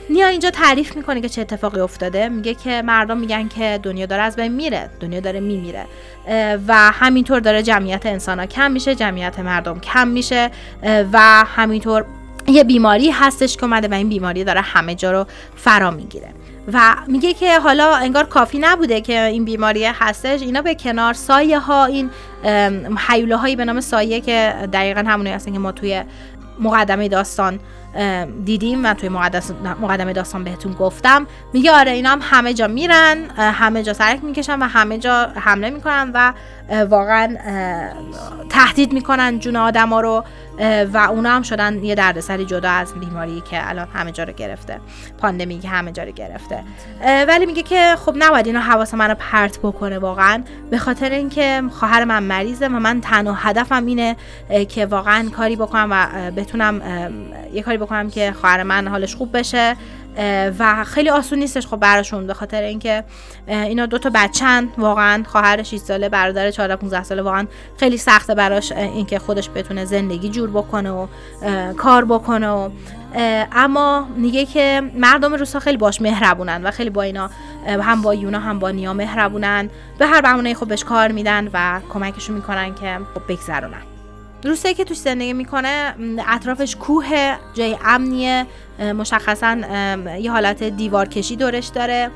نیا 0.09 0.27
اینجا 0.27 0.49
تعریف 0.49 0.95
می‌کنه 0.95 1.21
که 1.21 1.29
چه 1.29 1.41
اتفاقی 1.41 1.79
افتاده. 1.79 2.29
میگه 2.29 2.53
که 2.53 2.81
مردم 2.81 3.17
میگن 3.17 3.47
که 3.47 3.79
دنیا 3.83 4.05
داره 4.05 4.21
از 4.21 4.35
بین 4.35 4.51
میره. 4.51 4.89
دنیا 4.99 5.19
داره 5.19 5.39
میمیره. 5.39 5.85
و 6.67 6.73
همینطور 6.75 7.39
داره 7.39 7.63
جمعیت 7.63 8.05
انسان 8.05 8.39
ها 8.39 8.45
کم 8.45 8.71
میشه 8.71 8.95
جمعیت 8.95 9.39
مردم 9.39 9.79
کم 9.79 10.07
میشه. 10.07 10.51
و 11.13 11.19
همینطور 11.55 12.05
یه 12.47 12.63
بیماری 12.63 13.09
هستش 13.11 13.57
که 13.57 13.63
اومده 13.63 13.87
و 13.87 13.93
این 13.93 14.09
بیماری 14.09 14.43
داره 14.43 14.61
همه 14.61 14.95
جا 14.95 15.11
رو 15.11 15.25
فرا 15.55 15.91
می‌گیره. 15.91 16.29
و 16.73 16.95
میگه 17.07 17.33
که 17.33 17.59
حالا 17.59 17.95
انگار 17.95 18.25
کافی 18.25 18.59
نبوده 18.59 19.01
که 19.01 19.23
این 19.23 19.45
بیماری 19.45 19.85
هستش. 19.85 20.41
اینا 20.41 20.61
به 20.61 20.75
کنار 20.75 21.13
سایه 21.13 21.59
ها 21.59 21.85
این 21.85 22.09
حیوله 23.07 23.35
هایی 23.35 23.55
به 23.55 23.65
نام 23.65 23.81
سایه 23.81 24.21
که 24.21 24.53
دقیقا 24.73 25.03
همونی 25.07 25.29
هستن 25.29 25.53
که 25.53 25.59
ما 25.59 25.71
توی 25.71 26.03
مقدمه 26.59 27.07
داستان 27.07 27.59
دیدیم 28.45 28.85
و 28.85 28.93
توی 28.93 29.09
مقدمه 29.81 30.13
داستان 30.13 30.43
بهتون 30.43 30.73
گفتم. 30.73 31.27
میگه 31.53 31.71
آره 31.71 31.91
اینا 31.91 32.09
هم 32.09 32.19
همه 32.21 32.53
جا 32.53 32.67
میرن 32.67 33.17
همه 33.37 33.83
جا 33.83 33.93
سرک 33.93 34.23
می‌کشن 34.23 34.59
و 34.59 34.67
همه 34.67 34.97
جا 34.97 35.27
حمله 35.35 35.69
می‌کنن 35.69 36.11
و 36.13 36.33
واقعا 36.89 37.37
تهدید 38.49 38.93
می‌کنن 38.93 39.39
جون 39.39 39.55
آدم 39.55 39.89
ها 39.89 40.01
رو 40.01 40.23
و 40.93 40.97
اونا 40.97 41.29
هم 41.29 41.41
شدن 41.41 41.83
یه 41.83 41.95
دردسری 41.95 42.45
جدا 42.45 42.69
از 42.69 42.93
بیماری 42.93 43.41
که 43.49 43.69
الان 43.69 43.87
همه 43.93 44.11
جا 44.11 44.23
رو 44.23 44.33
گرفته. 44.33 44.79
پاندمی 45.17 45.59
که 45.59 45.69
همه 45.69 45.91
جا 45.91 46.03
رو 46.03 46.11
گرفته. 46.11 46.63
ولی 47.27 47.45
میگه 47.45 47.61
که 47.61 47.95
خب 48.05 48.13
نباید 48.17 48.47
اینا 48.47 48.59
حواس 48.59 48.93
من 48.93 49.09
رو 49.09 49.15
پرت 49.19 49.59
بکنه 49.59 49.99
واقعا. 49.99 50.43
به 50.71 50.77
خاطر 50.77 51.09
اینکه 51.09 51.63
خواهر 51.71 52.03
من 52.03 52.23
مریضه 52.23 52.67
و 52.67 52.79
من 52.79 53.01
تنها 53.01 53.33
هدفم 53.33 53.85
اینه 53.85 54.15
که 54.69 54.85
واقعا 54.85 55.29
کاری 55.29 55.55
بکنم 55.55 55.87
و 55.91 56.31
بتونم 56.31 56.81
یه 57.53 57.61
کاری 57.61 57.77
بکنم 57.77 58.09
که 58.09 58.31
خواهر 58.41 58.63
من 58.63 58.87
حالش 58.87 59.15
خوب 59.15 59.37
بشه. 59.37 59.75
و 60.59 60.83
خیلی 60.83 61.09
آسون 61.09 61.39
نیستش 61.39 61.67
خب 61.67 61.77
براشون 61.77 62.27
به 62.27 62.33
خاطر 62.33 62.61
اینکه 62.61 63.03
اینا 63.47 63.85
دو 63.85 63.97
تا 63.97 64.11
بچن 64.15 64.69
واقعا 64.77 65.23
خواهر 65.27 65.63
6 65.63 65.77
ساله 65.77 66.09
برادر 66.09 66.51
14 66.51 66.75
15 66.75 67.03
ساله 67.03 67.21
واقعا 67.21 67.47
خیلی 67.77 67.97
سخته 67.97 68.35
براش 68.35 68.71
اینکه 68.71 69.19
خودش 69.19 69.49
بتونه 69.55 69.85
زندگی 69.85 70.29
جور 70.29 70.49
بکنه 70.49 70.91
و 70.91 71.07
کار 71.73 72.05
بکنه 72.05 72.49
و 72.49 72.69
اما 73.51 74.07
میگه 74.15 74.45
که 74.45 74.81
مردم 74.95 75.33
روسا 75.33 75.59
خیلی 75.59 75.77
باش 75.77 76.01
مهربونن 76.01 76.63
و 76.63 76.71
خیلی 76.71 76.89
با 76.89 77.01
اینا 77.01 77.29
هم 77.67 78.01
با 78.01 78.15
یونا 78.15 78.39
هم 78.39 78.59
با 78.59 78.71
نیا 78.71 78.93
مهربونن. 78.93 79.69
به 79.97 80.07
هر 80.07 80.21
بهونه 80.21 80.53
خب 80.53 80.67
بهش 80.67 80.83
کار 80.83 81.11
میدن 81.11 81.49
و 81.53 81.79
کمکشون 81.93 82.35
می‌کنن 82.35 82.75
که 82.75 82.99
خب 83.13 83.21
بگذرونن. 83.27 83.92
روستایی 84.43 84.75
که 84.75 84.83
توش 84.83 84.97
زندگی 84.97 85.33
می‌کنه 85.33 85.95
اطرافش 86.27 86.75
کوه 86.75 87.35
جای 87.53 87.77
امنیه 87.85 88.45
مشخصا 88.79 89.57
یه 90.19 90.31
حالت 90.31 90.63
دیوار 90.63 91.07
کشی 91.07 91.35
دورش 91.35 91.67
داره. 91.67 92.09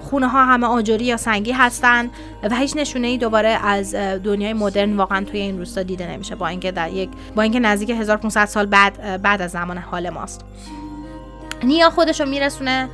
خونه 0.00 0.28
ها 0.28 0.44
همه 0.44 0.66
آجوری 0.66 1.04
یا 1.04 1.16
سنگی 1.16 1.52
هستن 1.52 2.10
و 2.42 2.56
هیچ 2.56 2.76
نشونه 2.76 3.06
ای 3.06 3.18
دوباره 3.18 3.48
از 3.48 3.94
دنیای 3.94 4.52
مدرن 4.52 4.96
واقعا 4.96 5.24
توی 5.24 5.40
این 5.40 5.58
روستا 5.58 5.82
دیده 5.82 6.10
نمیشه 6.10 6.34
با 6.34 6.48
اینکه 6.48 6.72
در 6.72 6.90
یک 6.90 7.08
با 7.36 7.42
اینکه 7.42 7.60
نزدیک 7.60 7.90
1500 7.90 8.44
سال 8.44 8.66
بعد 8.66 9.22
بعد 9.22 9.42
از 9.42 9.50
زمان 9.50 9.78
حال 9.78 10.10
ماست. 10.10 10.44
نیا 11.62 11.90
خودش 11.90 12.20
رو 12.20 12.28
میرسونه 12.28 12.88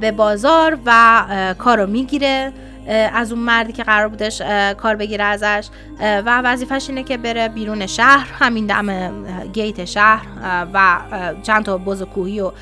به 0.00 0.12
بازار 0.12 0.78
و 0.86 1.54
کارو 1.58 1.86
می‌گیره. 1.86 2.52
از 2.88 3.32
اون 3.32 3.40
مردی 3.40 3.72
که 3.72 3.82
قرار 3.82 4.08
بودش 4.08 4.42
کار 4.76 4.96
بگیره 4.96 5.24
ازش. 5.24 5.68
و 6.00 6.42
وظیفش 6.44 6.88
اینه 6.88 7.02
که 7.02 7.16
بره 7.16 7.48
بیرون 7.48 7.86
شهر 7.86 8.32
همین 8.38 8.66
دم 8.66 9.12
گیت 9.52 9.84
شهر 9.84 10.26
و 10.74 10.98
چند 11.42 11.64
تا 11.64 11.78
بز 11.78 12.02
کوهی 12.02 12.40
و 12.40 12.52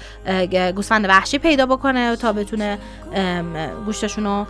گوسفند 0.73 1.09
وحشی 1.09 1.39
پیدا 1.39 1.67
بکنه 1.67 2.17
تا 2.17 2.33
بتونه 2.33 2.79
گوشتشون 3.87 4.25
رو 4.25 4.47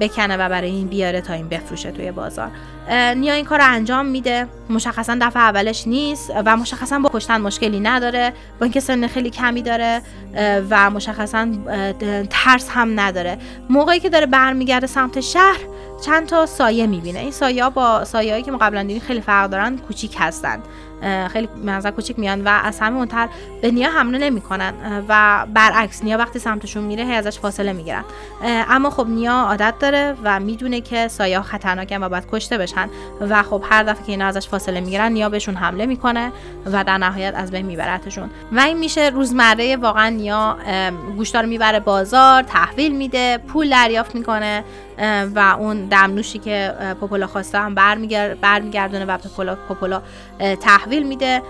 بکنه 0.00 0.36
و 0.36 0.48
برای 0.48 0.70
این 0.70 0.86
بیاره 0.88 1.20
تا 1.20 1.32
این 1.32 1.48
بفروشه 1.48 1.90
توی 1.90 2.12
بازار. 2.12 2.50
نیا 2.88 3.34
این 3.34 3.44
کار 3.44 3.58
رو 3.58 3.64
انجام 3.68 4.06
میده. 4.06 4.46
مشخصا 4.70 5.18
دفعه 5.20 5.42
اولش 5.42 5.86
نیست 5.86 6.32
و 6.46 6.56
مشخصا 6.56 6.98
با 6.98 7.10
کشتن 7.12 7.40
مشکلی 7.40 7.80
نداره 7.80 8.32
با 8.58 8.64
اینکه 8.64 8.80
سن 8.80 9.06
خیلی 9.06 9.30
کمی 9.30 9.62
داره 9.62 10.02
و 10.70 10.90
مشخصا 10.90 11.48
ترس 12.30 12.68
هم 12.70 13.00
نداره. 13.00 13.38
موقعی 13.70 14.00
که 14.00 14.08
داره 14.08 14.26
برمیگرده 14.26 14.86
سمت 14.86 15.20
شهر 15.20 15.58
چند 16.04 16.26
تا 16.26 16.46
سایه 16.46 16.86
می‌بینه. 16.86 17.18
این 17.18 17.30
سایه 17.30 17.68
با 17.68 18.04
سایه 18.04 18.42
که 18.42 18.50
ما 18.50 18.58
قبلا 18.58 18.82
دیدیم 18.82 19.02
خیلی 19.02 19.20
فرق 19.20 19.50
دارن 19.50 19.76
کوچیک 19.76 20.16
هستند. 20.18 20.62
خیلی 21.32 21.48
منظر 21.64 21.90
کوچیک 21.90 22.18
میان 22.18 22.44
و 22.44 22.48
از 22.64 22.80
همه 22.80 22.96
اونتر 22.96 23.28
به 23.62 23.70
نیا 23.70 23.90
حمله 23.90 24.18
نمی‌کنن. 24.18 24.72
و 25.08 25.46
برعکس 25.54 26.04
نیا 26.04 26.18
وقتی 26.18 26.38
سمتشون 26.38 26.84
میره 26.84 27.04
هی 27.04 27.14
ازش 27.14 27.38
فاصله 27.38 27.72
می‌گیرن. 27.72 28.04
اما 28.44 28.90
خب 28.90 29.06
نیا 29.08 29.32
عادت 29.32 29.74
داره 29.80 30.14
و 30.24 30.40
می‌دونه 30.40 30.80
که 30.80 31.08
سایه 31.08 31.40
خطرناکن 31.40 32.02
و 32.02 32.08
باید 32.08 32.24
کشته 32.32 32.58
بشن. 32.58 32.79
و 33.20 33.42
خب 33.42 33.64
هر 33.70 33.82
دفعه 33.82 34.04
که 34.04 34.12
اینا 34.12 34.26
ازش 34.26 34.48
فاصله 34.48 34.80
می‌گیرن 34.80 35.12
نیا 35.12 35.28
بهشون 35.28 35.54
حمله 35.54 35.86
می‌کنه 35.86 36.32
و 36.66 36.84
در 36.84 36.98
نهایت 36.98 37.34
از 37.36 37.50
بین 37.50 37.66
میبرتشون. 37.66 38.30
و 38.52 38.60
این 38.60 38.78
میشه 38.78 39.08
روزمره 39.08 39.76
واقعا 39.76 40.08
نیا 40.08 40.56
گوشتار 41.16 41.44
می‌بره 41.44 41.80
بازار 41.80 42.42
تحویل 42.42 42.96
میده 42.96 43.38
پول 43.38 43.70
دریافت 43.70 44.14
می‌کنه 44.14 44.64
و 45.34 45.56
اون 45.58 45.84
دمنوشی 45.86 46.38
که 46.38 46.74
پوپولا 47.00 47.26
خواسته 47.26 47.58
هم 47.58 47.74
برمیگردونه 48.40 49.04
و 49.04 49.18
پوپولا, 49.18 49.54
پوپولا 49.68 50.02
تحویل 50.60 51.06
میده 51.06 51.42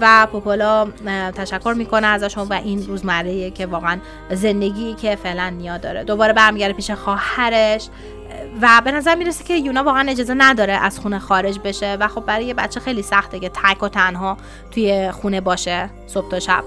و 0.00 0.26
پوپولا 0.32 0.88
تشکر 1.36 1.74
می‌کنه 1.76 2.06
ازشون 2.06 2.48
و 2.48 2.52
این 2.52 2.86
روزمره 2.86 3.50
که 3.50 3.66
واقعا 3.66 3.98
زندگی 4.30 4.94
که 4.94 5.16
فعلا 5.16 5.48
نیا 5.48 5.78
داره. 5.78 6.04
دوباره 6.04 6.32
برمیگرده 6.32 6.72
پیش 6.72 6.90
خواهرش. 6.90 7.88
و 8.60 8.82
به 8.84 8.92
نظر 8.92 9.14
می‌رسه 9.14 9.44
که 9.44 9.54
یونا 9.56 9.82
واقعا 9.82 10.10
اجازه 10.10 10.34
نداره 10.34 10.72
از 10.72 11.00
خونه 11.00 11.18
خارج 11.18 11.58
بشه 11.64 11.96
و 12.00 12.08
خب 12.08 12.20
برای 12.20 12.44
یه 12.44 12.54
بچه 12.54 12.80
خیلی 12.80 13.02
سخته 13.02 13.40
که 13.40 13.48
تک 13.48 13.82
و 13.82 13.88
تنها 13.88 14.36
توی 14.70 15.10
خونه 15.10 15.40
باشه 15.40 15.90
صبح 16.06 16.30
تا 16.30 16.40
شب 16.40 16.64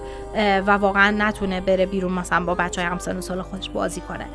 و 0.68 0.72
واقعا 0.72 1.16
نتونه 1.18 1.62
بره 1.62 1.86
بیرون 1.86 2.12
مثلا 2.12 2.46
با 2.46 2.56
بچه 2.56 2.82
های 2.82 2.90
همسن 2.90 3.22
سال 3.22 3.42
خودش 3.42 3.70
بازی 3.70 4.02
کنه 4.02 4.26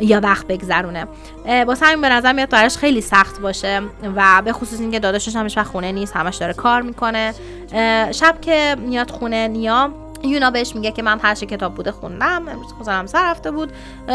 یا 0.00 0.20
وقت 0.20 0.46
بگذرونه. 0.46 1.06
با 1.66 1.76
همین 1.82 2.00
به 2.00 2.08
نظر 2.08 2.32
میاد 2.32 2.50
براش 2.50 2.76
خیلی 2.76 3.00
سخت 3.00 3.40
باشه 3.40 3.82
و 4.16 4.42
به 4.44 4.52
خصوص 4.52 4.80
اینکه 4.80 4.98
داداشش 4.98 5.36
همش 5.36 5.58
وقت 5.58 5.66
خونه 5.66 5.92
نیست 5.92 6.16
همش 6.16 6.36
داره 6.36 6.52
کار 6.52 6.82
می‌کنه. 6.82 7.34
شب 8.12 8.40
که 8.40 8.76
میاد 8.78 9.10
خونه 9.10 9.48
نیا 9.48 9.90
یونا 10.22 10.50
بهش 10.50 10.74
میگه 10.74 10.90
که 10.90 11.02
من 11.02 11.20
هر 11.22 11.34
کتاب 11.34 11.74
بوده 11.74 11.92
خوندم 11.92 12.48
امروز 12.48 12.72
خودم 12.72 13.06
سر 13.06 13.30
رفته 13.30 13.50
بود 13.50 13.72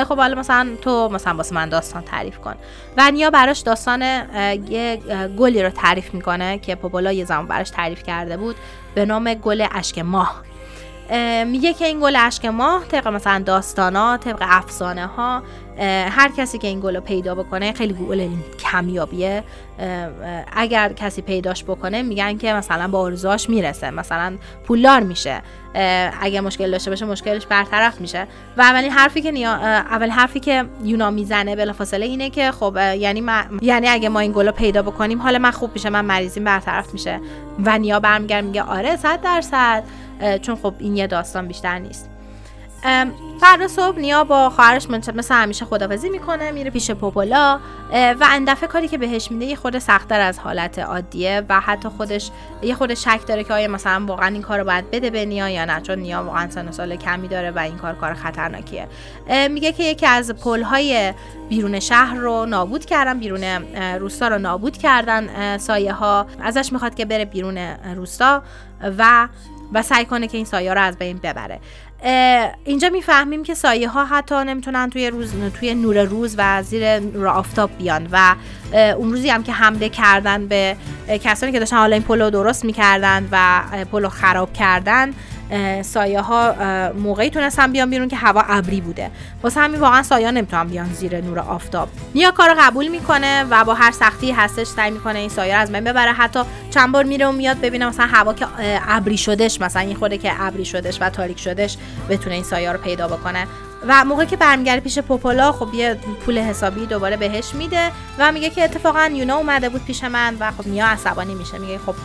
خب 0.08 0.18
حالا 0.18 0.40
مثلا 0.40 0.70
تو 0.82 1.10
مثلا 1.10 1.34
واسه 1.34 1.56
من 1.56 1.70
داستان 1.70 2.04
تعریف 2.04 2.38
کن. 2.38 2.56
و 2.98 3.12
نیا 3.12 3.30
براش 3.30 3.60
داستان 3.60 4.02
یه 4.70 5.02
گلی 5.38 5.64
رو 5.64 5.70
تعریف 5.70 6.14
می‌کنه 6.14 6.58
که 6.60 6.76
پوپولا 6.76 7.12
یه 7.12 7.26
زمان 7.26 7.48
براش 7.48 7.70
تعریف 7.70 8.04
کرده 8.04 8.38
بود 8.38 8.56
به 8.96 9.06
نام 9.06 9.34
گل 9.34 9.68
اشک 9.72 10.00
ماه. 10.00 10.42
میگه 11.48 11.74
که 11.74 11.86
این 11.86 12.00
گل 12.00 12.16
اشک 12.20 12.46
ماه 12.46 12.86
طبق 12.86 13.08
مثلا 13.08 13.44
داستانا 13.46 14.18
طبق 14.18 14.40
افسانه 14.42 15.06
ها 15.06 15.44
هر 16.10 16.32
کسی 16.38 16.58
که 16.58 16.68
این 16.68 16.80
گل 16.80 16.96
رو 16.96 17.02
پیدا 17.02 17.36
بکنه 17.36 17.74
خیلی 17.74 17.94
گل 17.94 18.28
کمیابیه. 18.60 19.44
اگر 20.56 20.94
کسی 20.94 21.22
پیداش 21.22 21.64
بکنه 21.64 22.02
میگن 22.02 22.38
که 22.38 22.54
مثلا 22.54 22.88
با 22.88 23.00
آرزوهاش 23.00 23.50
می‌رسه 23.50 23.92
مثلا 23.92 24.38
پولدار 24.68 25.00
میشه. 25.00 25.42
اگر 26.22 26.42
مشکل 26.42 26.72
داشته 26.72 26.90
باشه 26.90 27.06
مشکلش 27.06 27.46
برطرف 27.46 28.02
میشه. 28.02 28.28
و 28.58 28.62
اولین 28.62 28.92
حرفی 28.92 29.22
که 29.22 29.32
نیا 29.32 29.54
اول 29.54 30.10
حرفی 30.10 30.40
که 30.40 30.66
یونا 30.84 31.12
می‌زنه 31.12 31.56
بلافاصله 31.56 32.06
اینه 32.06 32.30
که 32.30 32.52
خب 32.52 32.78
یعنی 32.98 33.24
یعنی 33.62 33.88
اگه 33.88 34.10
ما 34.10 34.20
این 34.20 34.34
رو 34.34 34.52
پیدا 34.52 34.82
بکنیم 34.82 35.22
حال 35.22 35.38
من 35.38 35.52
خوب 35.52 35.72
میشه 35.74 35.90
من 35.90 36.06
مریضیم 36.06 36.44
برطرف 36.44 36.94
میشه. 36.94 37.20
و 37.66 37.78
نیا 37.78 38.00
برمیگرد 38.00 38.44
میگه 38.44 38.64
آره 38.64 38.96
صد 38.96 39.22
درصد. 39.22 39.84
چون 40.42 40.56
خب 40.56 40.74
این 40.80 40.98
یه 40.98 41.08
داستان 41.08 41.48
بیشتر 41.48 41.80
نیست. 41.80 42.10
فردا 43.42 43.68
صبح 43.68 44.00
نیا 44.00 44.24
با 44.24 44.50
خواهرش 44.50 44.90
مثل 44.90 45.34
همیشه 45.36 45.66
خدافزی 45.66 46.10
می‌کنه 46.10 46.52
میره 46.52 46.70
پیش 46.70 46.92
پوپولا. 46.92 47.60
و 47.94 48.28
اندفعه 48.32 48.68
کاری 48.68 48.88
که 48.88 48.98
بهش 48.98 49.32
میده 49.32 49.46
یه 49.46 49.56
خود 49.56 49.80
سختتر 49.80 50.20
از 50.20 50.40
حالت 50.40 50.80
عادیه 50.80 51.42
و 51.50 51.60
حتی 51.60 51.90
خودش 51.90 52.32
یه 52.62 52.76
خود 52.76 52.94
شک 52.94 53.20
داره 53.28 53.44
که 53.44 53.54
آیا 53.54 53.68
مثلا 53.68 54.06
واقعا 54.06 54.28
این 54.28 54.42
کار 54.42 54.60
رو 54.60 54.66
باید 54.66 54.92
بده 54.92 55.10
به 55.10 55.26
نیا 55.26 55.50
یا 55.50 55.66
نه 55.66 55.82
چون 55.82 56.00
نیا 56.00 56.24
واقعا 56.24 56.50
سن 56.50 56.72
سال 56.72 56.96
کمی 56.96 57.28
داره 57.28 57.52
و 57.52 57.60
این 57.60 57.78
کار 57.78 57.96
کار 57.96 58.14
خطرناکیه. 58.14 58.88
میگه 59.50 59.72
که 59.72 59.84
یکی 59.84 60.06
از 60.06 60.32
پلهای 60.32 61.14
بیرون 61.50 61.80
شهر 61.80 62.16
رو 62.16 62.46
نابود 62.46 62.86
کردن 62.86 63.20
بیرون 63.20 63.44
روستا 64.00 64.28
رو 64.28 64.38
نابود 64.38 64.78
کردن. 64.78 65.58
سایه 65.58 65.94
ها 65.94 66.26
ازش 66.42 66.74
می‌خواد 66.74 66.96
که 66.96 67.06
بره 67.06 67.26
بیرون 67.26 67.58
روستا 67.96 68.44
و 68.98 69.28
و 69.74 69.82
سعی 69.82 70.06
کنه 70.06 70.28
که 70.28 70.38
این 70.38 70.46
سایه 70.46 70.74
رو 70.74 70.82
از 70.82 70.98
بین 70.98 71.18
ببره. 71.18 71.60
اینجا 72.66 72.90
می‌فهمیم 72.90 73.44
که 73.44 73.54
سایه 73.54 73.90
ها 73.90 74.06
حتی 74.06 74.36
نمی‌تونن 74.36 74.90
توی 74.90 75.10
روز 75.10 75.34
توی 75.60 75.76
نور 75.76 76.04
روز 76.04 76.36
و 76.38 76.64
زیر 76.64 77.00
نور 77.00 77.28
آفتاب 77.28 77.78
بیان 77.78 78.08
و 78.12 78.36
اون 78.74 79.12
روزی 79.12 79.30
هم 79.30 79.44
که 79.44 79.52
حمله 79.52 79.90
کردن 79.90 80.48
به 80.48 80.78
کسانی 81.08 81.52
که 81.52 81.60
داشتن 81.60 81.78
حالا 81.78 81.96
این 81.96 82.04
پلو 82.04 82.30
درست 82.30 82.66
می‌کردن 82.66 83.28
و 83.32 83.62
پلو 83.92 84.10
خراب 84.10 84.54
کردن 84.54 85.14
سایه 85.82 86.22
ها 86.22 86.56
موقعی 86.94 87.30
تونستن 87.30 87.72
بیان 87.72 87.90
بیرون 87.90 88.08
که 88.08 88.16
هوا 88.16 88.44
ابری 88.48 88.82
بوده. 88.82 89.12
واسه 89.44 89.60
همین 89.60 89.80
واقعا 89.80 90.04
سایه 90.04 90.32
نمی‌تونن 90.32 90.68
بیان 90.68 90.94
زیر 90.94 91.22
نور 91.22 91.40
آفتاب. 91.40 91.90
نیا 92.16 92.32
کار 92.32 92.56
قبول 92.60 92.88
می‌کنه 92.88 93.44
و 93.50 93.64
با 93.66 93.74
هر 93.74 93.92
سختی 93.92 94.32
هستش 94.32 94.68
سعی 94.68 94.92
می‌کنه 94.92 95.20
این 95.20 95.30
سایه 95.30 95.56
از 95.56 95.72
من 95.72 95.84
ببره. 95.84 96.12
حتی 96.12 96.40
چند 96.72 96.92
بار 96.92 97.04
میره 97.04 97.28
و 97.28 97.32
میاد 97.32 97.62
ببینه 97.62 97.86
مثلا 97.86 98.06
هوا 98.06 98.34
که 98.34 98.48
ابری 98.88 99.18
شدش 99.18 99.62
مثلا 99.62 99.82
این 99.82 99.96
خوده 99.96 100.18
که 100.18 100.32
ابری 100.40 100.66
شدش 100.66 100.98
و 101.02 101.10
تاریک 101.10 101.40
شدش 101.40 101.78
بتونه 102.10 102.36
این 102.36 102.44
سایه 102.44 102.72
رو 102.72 102.78
پیدا 102.78 103.08
بکنه. 103.08 103.48
و 103.88 104.06
موقعی 104.06 104.28
که 104.28 104.38
برمیگرده 104.38 104.82
پیش 104.82 105.00
پوپولا 105.00 105.52
خب 105.52 105.74
یه 105.74 105.98
پول 106.26 106.38
حسابی 106.38 106.86
دوباره 106.86 107.18
بهش 107.18 107.54
میده 107.54 107.92
و 108.20 108.32
میگه 108.32 108.50
که 108.50 108.64
اتفاقا 108.64 109.12
یونا 109.14 109.36
اومده 109.36 109.70
بود 109.70 109.86
پیش 109.86 110.04
من 110.04 110.36
و 110.40 110.52
خب 110.52 110.68
نیا 110.68 110.88
عصبانی 110.88 111.36
میشه. 111.36 111.58
میگه 111.58 111.78
خب 111.78 111.96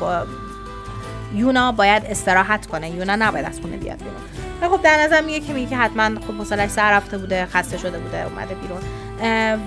یونا 1.35 1.73
باید 1.73 2.05
استراحت 2.07 2.67
کنه. 2.67 2.91
یونا 2.91 3.17
نباید 3.17 3.47
از 3.47 3.61
خونه 3.61 3.77
بیاد 3.77 3.99
بیرون. 3.99 4.14
و 4.62 4.69
خب 4.69 4.83
در 4.83 5.03
نظر 5.03 5.21
میگه 5.21 5.41
که 5.41 5.53
میگه 5.53 5.71
که 5.71 5.77
حتما 5.77 6.21
خب 6.21 6.35
حوصلش 6.35 6.71
سر 6.71 6.93
رفته 6.93 7.19
بوده 7.19 7.47
خسته 7.47 7.79
شده 7.79 7.99
بوده 7.99 8.25
اومده 8.27 8.55
بیرون. 8.55 8.81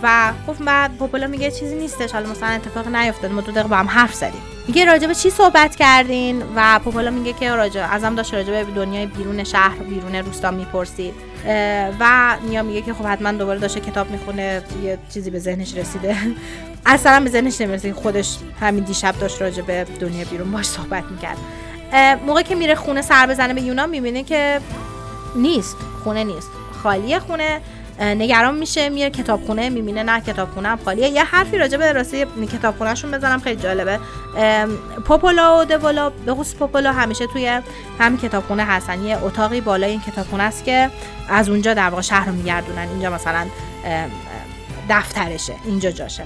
و 0.03 0.33
خب 0.47 0.65
بعد 0.65 0.97
پوپولا 0.97 1.27
میگه 1.27 1.51
چیزی 1.51 1.75
نیستش. 1.75 2.11
حالا 2.11 2.29
مثلا 2.29 2.49
اتفاق 2.49 2.87
نیفتاد 2.87 3.31
ما 3.31 3.41
دو 3.41 3.51
دقیقه 3.51 3.67
با 3.67 3.75
هم 3.75 3.87
حرف 3.87 4.13
زدیم. 4.13 4.41
میگه 4.67 4.85
راجع 4.85 5.07
به 5.07 5.15
چی 5.15 5.29
صحبت 5.29 5.75
کردین؟ 5.75 6.43
و 6.55 6.79
پوپولا 6.79 7.09
میگه 7.09 7.33
که 7.33 7.55
راجع 7.55 7.87
ازم 7.91 8.15
داشت 8.15 8.33
راجع 8.33 8.63
به 8.63 8.71
دنیای 8.71 9.05
بیرون 9.05 9.43
شهر 9.43 9.77
بیرون 9.77 10.15
روستا 10.15 10.51
می‌پرسید. 10.51 11.13
و 11.99 12.35
نیا 12.49 12.63
میگه 12.63 12.81
که 12.81 12.93
خب 12.93 13.05
حتما 13.05 13.31
دوباره 13.31 13.59
داشته 13.59 13.79
کتاب 13.79 14.11
می‌خونه 14.11 14.61
یه 14.83 14.97
چیزی 15.13 15.29
به 15.29 15.39
ذهنش 15.39 15.75
رسیده. 15.75 16.15
اصلا 16.85 17.19
به 17.19 17.29
ذهنش 17.29 17.61
نمی‌رسه 17.61 17.93
خودش 17.93 18.37
همین 18.59 18.83
دیشب 18.83 19.15
داشت 19.19 19.41
راجع 19.41 19.61
به 19.61 19.85
دنیا 19.99 20.25
بیرون 20.31 20.51
باش 20.51 20.65
صحبت 20.65 21.03
می‌کرد. 21.11 21.37
موقع 22.27 22.41
که 22.41 22.55
میره 22.55 22.75
خونه 22.75 23.01
سر 23.01 23.27
بزنه 23.27 23.53
به 23.53 23.61
یونا 23.61 23.85
می‌بینه 23.85 24.23
که 24.23 24.59
نیست 25.35 25.75
خونه 26.03 26.23
نیست. 26.23 26.49
خالیه 26.83 27.19
خونه. 27.19 27.61
نگران 27.99 28.57
میشه 28.57 28.89
میره 28.89 29.09
کتابخونه 29.09 29.69
می‌بینه 29.69 30.03
نه 30.03 30.21
کتابخونه 30.21 30.69
هم 30.69 30.79
خالیه. 30.85 31.07
یه 31.07 31.23
حرفی 31.23 31.57
راجع 31.57 31.77
به 31.77 31.91
راستی 31.91 32.25
کتابخونهشون 32.53 33.11
بزنم 33.11 33.39
خیلی 33.39 33.61
جالبه. 33.61 33.99
پوپولا 35.05 35.59
و 35.59 35.65
دولا 35.65 36.09
به 36.09 36.33
خصوص 36.33 36.55
پوپولا 36.55 36.91
همیشه 36.91 37.27
توی 37.27 37.61
همین 37.99 38.19
کتابخونه 38.19 38.63
هستن. 38.63 39.03
یه 39.03 39.23
اتاقی 39.23 39.61
بالای 39.61 39.91
این 39.91 40.01
کتابخونه 40.01 40.43
است 40.43 40.65
که 40.65 40.89
از 41.29 41.49
اونجا 41.49 41.73
در 41.73 41.89
واقع 41.89 42.01
شهر 42.01 42.25
رو 42.25 42.33
میگردونن. 42.33 42.87
اینجا 42.89 43.09
مثلا 43.09 43.45
دفترشه 44.89 45.53
اینجا 45.65 45.91
جاشه. 45.91 46.23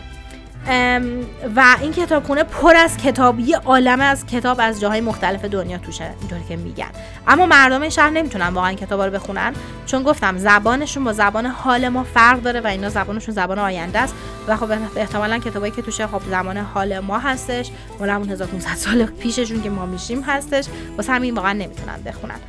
و 1.55 1.75
این 1.81 1.91
کتابخونه 1.91 2.43
پر 2.43 2.75
از 2.75 2.97
کتاب 2.97 3.39
یه 3.39 3.57
عالمه 3.57 4.03
از 4.03 4.25
کتاب 4.25 4.57
از 4.61 4.79
جاهای 4.79 5.01
مختلف 5.01 5.45
دنیا 5.45 5.77
توشه 5.77 6.13
اینطوری 6.19 6.43
که 6.49 6.55
میگن. 6.55 6.89
اما 7.27 7.45
مردم 7.45 7.89
شهر 7.89 8.09
نمی‌تونن 8.09 8.47
واقعا 8.47 8.73
کتاب 8.73 9.01
رو 9.01 9.11
بخونن 9.11 9.53
چون 9.85 10.03
گفتم 10.03 10.37
زبانشون 10.37 11.03
با 11.03 11.13
زبان 11.13 11.45
حال 11.45 11.89
ما 11.89 12.03
فرق 12.03 12.41
داره 12.41 12.61
و 12.61 12.67
اینا 12.67 12.89
زبانشون 12.89 13.35
زبان 13.35 13.59
آینده 13.59 13.99
است. 13.99 14.15
و 14.47 14.57
خب 14.57 14.71
احتمالا 14.95 15.39
کتابایی 15.39 15.71
که 15.71 15.81
توشه 15.81 16.07
خب 16.07 16.21
زمان 16.29 16.57
حال 16.57 16.99
ما 16.99 17.19
هستش. 17.19 17.71
مال 17.99 18.09
همون 18.09 18.29
1500 18.29 18.75
سال 18.75 19.05
پیششون 19.05 19.61
که 19.61 19.69
ما 19.69 19.85
میشیم 19.85 20.21
هستش. 20.21 20.65
واسه 20.97 21.13
همین 21.13 21.35
واقعا 21.35 21.53
نمی‌تونن 21.53 22.03
بخونن. 22.05 22.39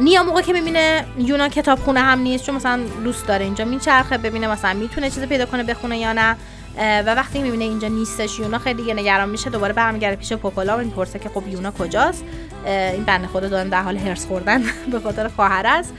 نیا 0.00 0.22
موقع 0.22 0.42
که 0.42 0.52
ببینه 0.52 1.04
یونا 1.18 1.48
کتاب 1.48 1.78
خونه 1.78 2.00
هم 2.00 2.18
نیست 2.18 2.46
چون 2.46 2.54
مثلا 2.54 2.80
دوست 3.04 3.26
داره 3.26 3.44
اینجا 3.44 3.64
میچرخه 3.64 4.18
ببینه 4.18 4.48
مثلا 4.48 4.72
می‌تونه 4.72 5.10
چیز 5.10 5.24
پیدا 5.24 5.46
کنه 5.46 5.62
بخونه 5.62 5.98
یا 5.98 6.12
نه. 6.12 6.36
و 6.76 7.14
وقتی 7.14 7.42
می‌بینه 7.42 7.64
اینجا 7.64 7.88
نیستش 7.88 8.38
یونا 8.38 8.58
خیلی 8.58 8.82
دیگه 8.82 8.94
نگران 8.94 9.28
میشه 9.28 9.50
دوباره 9.50 9.72
برمیگرده 9.72 10.16
پیش 10.16 10.32
پوپولا 10.32 10.78
و 10.78 10.80
می‌پرسه 10.80 11.18
که 11.18 11.28
خب 11.28 11.48
یونا 11.48 11.70
کجاست. 11.70 12.24
این 12.66 13.04
بنده 13.04 13.26
خدا 13.26 13.48
دارن 13.48 13.68
در 13.68 13.82
حال 13.82 13.96
هرس 13.96 14.26
خوردن 14.26 14.62
به 14.92 15.00
خاطر 15.00 15.28
خواهر 15.28 15.66
است. 15.66 15.94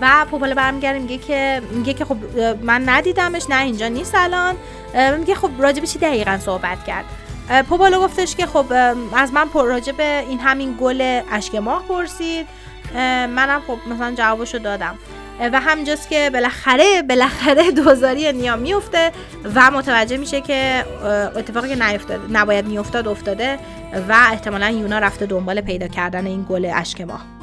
و 0.00 0.26
پوپولا 0.30 0.54
برمیگرده 0.54 0.98
میگه 0.98 1.18
که 1.18 1.62
میگه 1.72 1.92
که 1.92 2.04
خب 2.04 2.16
من 2.62 2.88
ندیدمش 2.88 3.42
نه 3.48 3.62
اینجا 3.62 3.88
نیست 3.88 4.14
الان. 4.14 4.54
میگه 5.18 5.34
خب 5.34 5.50
راجب 5.58 5.84
چی 5.84 5.98
دقیقا 5.98 6.38
صحبت 6.38 6.84
کرد؟ 6.84 7.04
پوپولا 7.68 8.00
گفتش 8.00 8.36
که 8.36 8.46
خب 8.46 8.72
از 9.16 9.32
من 9.32 9.48
راجب 9.54 10.00
این 10.00 10.40
همین 10.40 10.76
گل 10.80 11.20
اشک 11.32 11.54
ماه 11.54 11.82
پرسید. 11.88 12.46
منم 13.26 13.62
خب 13.66 13.78
مثلا 13.92 14.14
جوابشو 14.14 14.58
دادم. 14.58 14.98
و 15.52 15.60
همینجاست 15.60 16.08
که 16.08 16.30
بالاخره 16.32 17.02
بالاخره 17.02 17.70
دوزاری 17.70 18.32
نیا 18.32 18.56
میفته 18.56 19.12
و 19.54 19.70
متوجه 19.70 20.16
میشه 20.16 20.40
که 20.40 20.84
اتفاقی 21.36 21.68
که 21.68 21.84
نیفتاده 21.84 22.32
نباید 22.32 22.66
میافتاد 22.66 23.08
افتاده 23.08 23.58
و 24.08 24.12
احتمالا 24.12 24.70
یونا 24.70 24.98
رفته 24.98 25.26
دنبال 25.26 25.60
پیدا 25.60 25.88
کردن 25.88 26.26
این 26.26 26.46
گل 26.48 26.70
اشک 26.74 27.00
ماه 27.00 27.39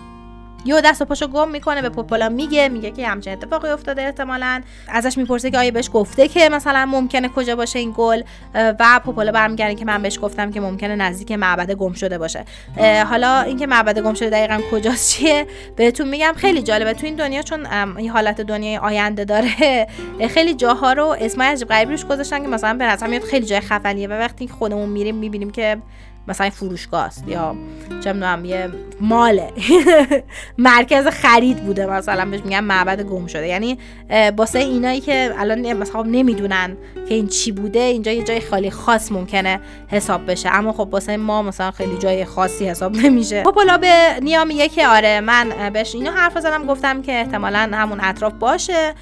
یو 0.68 0.82
دست 0.82 1.02
و 1.02 1.06
پاشو 1.06 1.28
گم 1.28 1.52
می‌کنه 1.52 1.82
به 1.82 1.90
پوپولا 1.90 2.30
میگه 2.30 2.70
میگه 2.70 2.92
که 2.92 3.08
همچین 3.08 3.34
اتفاقی 3.34 3.68
افتاده 3.68 4.02
احتمالا. 4.02 4.62
ازش 4.88 5.18
می‌پرسه 5.18 5.52
که 5.52 5.58
آیا 5.58 5.72
بهش 5.72 5.90
گفته 5.94 6.28
که 6.28 6.50
مثلا 6.50 6.86
ممکنه 6.86 7.30
کجا 7.30 7.56
باشه 7.56 7.80
این 7.80 7.94
گل؟ 7.98 8.22
و 8.54 9.00
پوپولا 9.06 9.32
برمیگرده 9.32 9.76
که 9.76 9.86
من 9.86 10.02
بهش 10.02 10.20
گفتم 10.22 10.52
که 10.52 10.62
ممکنه 10.62 10.96
نزدیک 10.96 11.32
معبد 11.32 11.72
گم 11.72 11.94
شده 11.94 12.18
باشه. 12.18 12.46
حالا 13.10 13.42
اینکه 13.42 13.68
معبد 13.68 14.00
گم 14.00 14.14
شده 14.14 14.30
دقیقا 14.30 14.62
کجاست 14.72 15.10
چیه؟ 15.10 15.48
بهتون 15.76 16.08
میگم 16.08 16.34
خیلی 16.38 16.62
جالبه. 16.62 16.94
تو 16.94 17.06
این 17.06 17.16
دنیا 17.16 17.42
چون 17.42 17.66
این 17.98 18.10
حالت 18.10 18.42
دنیای 18.42 18.78
آینده 18.78 19.26
داره 19.26 19.88
خیلی 20.30 20.54
جاها 20.54 20.94
رو 20.94 21.16
اسمای 21.20 21.48
عجیب 21.48 21.68
غریبی 21.68 21.92
روش 21.92 22.06
گذاشتن 22.06 22.42
که 22.42 22.48
مثلا 22.48 22.74
به 22.74 22.86
نظر 22.86 23.08
میاد 23.08 23.24
خیلی 23.24 23.46
جای 23.46 23.60
خفنیه. 23.60 24.08
و 24.08 24.14
وقتی 24.14 24.48
خودمون 24.48 24.90
میریم 24.90 25.16
می‌بینیم 25.16 25.50
که 25.50 25.78
مثلا 26.28 26.50
فروشگاه 26.50 27.04
است 27.04 27.28
یا 27.28 27.56
چه 28.04 28.14
می‌دونم 28.14 28.46
یه 28.46 28.70
ماله. 29.02 29.54
مرکز 30.58 31.08
خرید 31.08 31.58
بوده 31.58 31.86
مثلا 31.86 32.26
بهش 32.26 32.42
میگن 32.46 32.60
معبد 32.60 33.02
گم 33.02 33.28
شده. 33.28 33.48
یعنی 33.48 33.78
باسه 34.36 34.60
اینایی 34.60 35.00
که 35.02 35.34
الان 35.38 35.74
مثلا 35.74 36.02
نمی‌دونن 36.04 36.78
که 37.10 37.16
این 37.16 37.28
چی 37.28 37.52
بوده 37.52 37.80
اینجا 37.80 38.12
یه 38.12 38.24
جای 38.24 38.42
خالی 38.42 38.72
خاص 38.72 39.12
ممکنه 39.12 39.60
حساب 39.88 40.32
بشه. 40.32 40.50
اما 40.50 40.74
خب 40.74 40.88
واسه 40.92 41.18
ما 41.18 41.42
مثلا 41.42 41.72
خیلی 41.72 41.98
جای 41.98 42.26
خاصی 42.26 42.66
حساب 42.66 42.96
نمیشه. 43.04 43.44
پوپولا 43.44 43.78
به 43.78 44.20
نیا 44.22 44.46
میگه 44.46 44.70
که 44.70 44.88
آره 44.88 45.20
من 45.20 45.70
بهش 45.74 45.96
اینو 45.96 46.12
حرف 46.12 46.40
زدم 46.40 46.66
گفتم 46.66 47.02
که 47.02 47.12
احتمالا 47.12 47.70
همون 47.74 48.00
اطراف 48.02 48.34
باشه 48.34 48.94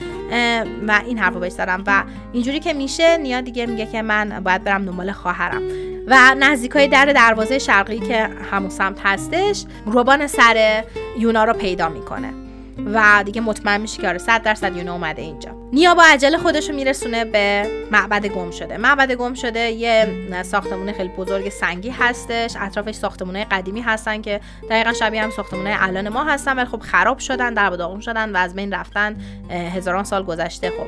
و 0.87 1.01
این 1.05 1.17
حرفو 1.17 1.39
بهش 1.39 1.51
زدم. 1.51 1.83
و 1.87 2.03
اینجوری 2.33 2.59
که 2.59 2.73
میشه 2.73 3.17
نیا 3.17 3.41
دیگه 3.41 3.65
میگه 3.65 3.85
که 3.85 4.01
من 4.01 4.39
باید 4.43 4.63
برم 4.63 4.85
دنبال 4.85 5.11
خواهرم. 5.11 5.61
و 6.07 6.35
نزدیکای 6.39 6.87
در 6.87 7.05
دروازه 7.05 7.59
شرقی 7.59 7.99
که 7.99 8.29
همون 8.51 8.69
سمت 8.69 8.99
هستش 9.03 9.65
روبان 9.85 10.27
سر 10.27 10.83
یونا 11.19 11.43
رو 11.43 11.53
پیدا 11.53 11.89
می‌کنه. 11.89 12.33
و 12.93 13.23
دیگه 13.25 13.41
مطمئن 13.41 13.81
میشه 13.81 14.01
که 14.01 14.07
آره 14.07 14.17
100 14.17 14.43
درصد 14.43 14.77
یونا 14.77 14.93
اومده 14.93 15.21
اینجا. 15.21 15.64
نیا 15.75 15.95
با 15.95 16.03
عجله 16.03 16.37
خودش 16.37 16.69
رو 16.69 16.75
میرسونه 16.75 17.25
به 17.25 17.69
معبد 17.91 18.25
گم 18.25 18.51
شده. 18.51 18.77
معبد 18.77 19.11
گم 19.11 19.33
شده 19.33 19.59
یه 19.59 20.07
ساختمون 20.43 20.91
خیلی 20.91 21.09
بزرگ 21.09 21.49
سنگی 21.49 21.89
هستش. 21.89 22.55
اطرافش 22.59 22.95
ساختمونه 22.95 23.45
قدیمی 23.45 23.81
هستن 23.81 24.21
که 24.21 24.41
دقیقا 24.69 24.93
شبیه 24.93 25.23
هم 25.23 25.29
ساختمونه 25.29 25.77
الان 25.79 26.09
ما 26.09 26.23
هستن 26.23 26.55
ولی 26.55 26.65
خب 26.65 26.79
خراب 26.79 27.19
شدن 27.19 27.53
در 27.53 27.69
داغون 27.69 28.01
شدن 28.01 28.35
و 28.35 28.37
از 28.37 28.55
بین 28.55 28.73
رفتن 28.73 29.17
هزاران 29.49 30.03
سال 30.03 30.23
گذشته. 30.23 30.69
خب 30.69 30.87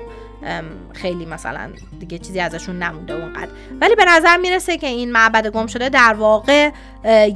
خیلی 0.94 1.26
مثلا 1.26 1.70
دیگه 2.00 2.18
چیزی 2.18 2.40
ازشون 2.40 2.84
نمونده 2.84 3.14
اونقدر. 3.14 3.50
ولی 3.82 3.96
به 3.96 4.06
نظر 4.08 4.38
می‌رسه 4.38 4.78
که 4.78 4.88
این 4.88 5.12
معبد 5.12 5.48
گم 5.48 5.68
شده 5.68 5.90
در 5.90 6.14
واقع 6.14 6.70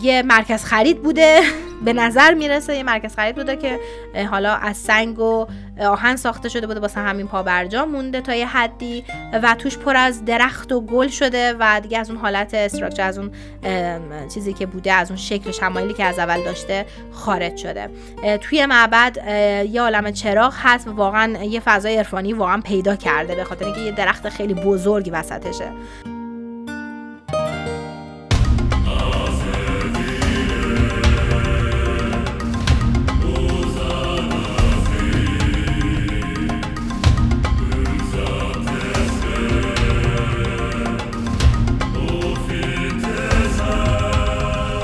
یه 0.01 0.23
مرکز 0.25 0.65
خرید 0.65 1.01
بوده. 1.01 1.41
به 1.85 1.93
نظر 1.93 2.33
می‌رسه 2.33 2.75
یه 2.75 2.83
مرکز 2.83 3.15
خرید 3.15 3.35
بوده 3.35 3.55
که 3.55 3.79
حالا 4.31 4.53
از 4.53 4.77
سنگ 4.77 5.19
و 5.19 5.47
آهن 5.81 6.15
ساخته 6.15 6.49
شده 6.49 6.67
بوده 6.67 6.79
واسه 6.79 7.01
همین 7.01 7.27
پا 7.27 7.43
برجا 7.43 7.85
مونده 7.85 8.21
تا 8.21 8.35
یه 8.35 8.47
حدی 8.47 9.03
و 9.43 9.55
توش 9.55 9.77
پر 9.77 9.95
از 9.95 10.25
درخت 10.25 10.71
و 10.71 10.81
گل 10.81 11.07
شده 11.07 11.55
و 11.59 11.79
دیگه 11.83 11.97
از 11.97 12.09
اون 12.09 12.19
حالت 12.19 12.53
استراکچر 12.53 13.03
از 13.03 13.17
اون 13.17 13.31
چیزی 14.33 14.53
که 14.53 14.65
بوده 14.65 14.93
از 14.93 15.11
اون 15.11 15.17
شکل 15.17 15.51
شمایلی 15.51 15.93
که 15.93 16.03
از 16.03 16.19
اول 16.19 16.43
داشته 16.43 16.85
خارج 17.11 17.57
شده. 17.57 17.89
توی 18.41 18.65
معبد 18.65 19.17
یه 19.71 19.81
عالم 19.81 20.11
چراغ 20.11 20.53
هست 20.57 20.87
و 20.87 20.93
واقعا 20.93 21.43
یه 21.43 21.59
فضای 21.59 21.97
عرفانی 21.97 22.33
واقعا 22.33 22.61
پیدا 22.61 22.95
کرده 22.95 23.35
به 23.35 23.43
خاطر 23.43 23.65
اینکه 23.65 23.81
یه 23.81 23.91
درخت 23.91 24.29
خیلی 24.29 24.53
بزرگی 24.53 25.09
وسطشه. 25.09 25.71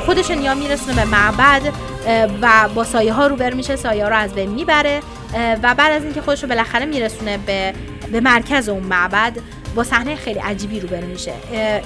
خودش 0.07 0.31
نیا 0.31 0.55
میرسونه 0.55 0.95
به 0.95 1.05
معبد 1.05 1.61
و 2.41 2.69
با 2.75 2.83
سایه 2.83 3.13
ها 3.13 3.27
روبر 3.27 3.53
میشه 3.53 3.75
سایه 3.75 4.03
ها 4.03 4.09
رو 4.09 4.15
از 4.15 4.33
بین 4.33 4.49
می‌بره 4.49 4.99
و 5.63 5.75
بعد 5.75 5.91
از 5.91 6.03
اینکه 6.03 6.21
خودش 6.21 6.43
رو 6.43 6.49
بالاخره 6.49 6.85
میرسونه 6.85 7.37
به 7.37 7.73
به 8.11 8.19
مرکز 8.19 8.69
اون 8.69 8.83
معبد 8.83 9.37
با 9.75 9.83
صحنه 9.83 10.15
خیلی 10.15 10.39
عجیبی 10.39 10.79
روبر 10.79 11.01
میشه. 11.01 11.33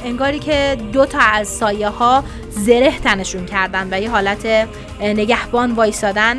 انگاری 0.05 0.39
که 0.39 0.77
دو 0.93 1.05
تا 1.05 1.19
از 1.19 1.47
سایه 1.47 1.89
ها 1.89 2.23
زره 2.49 2.99
تنشون 2.99 3.45
کردن 3.45 3.87
و 3.91 4.01
یه 4.01 4.09
حالت 4.09 4.67
نگهبان 5.01 5.71
وایسادن 5.71 6.37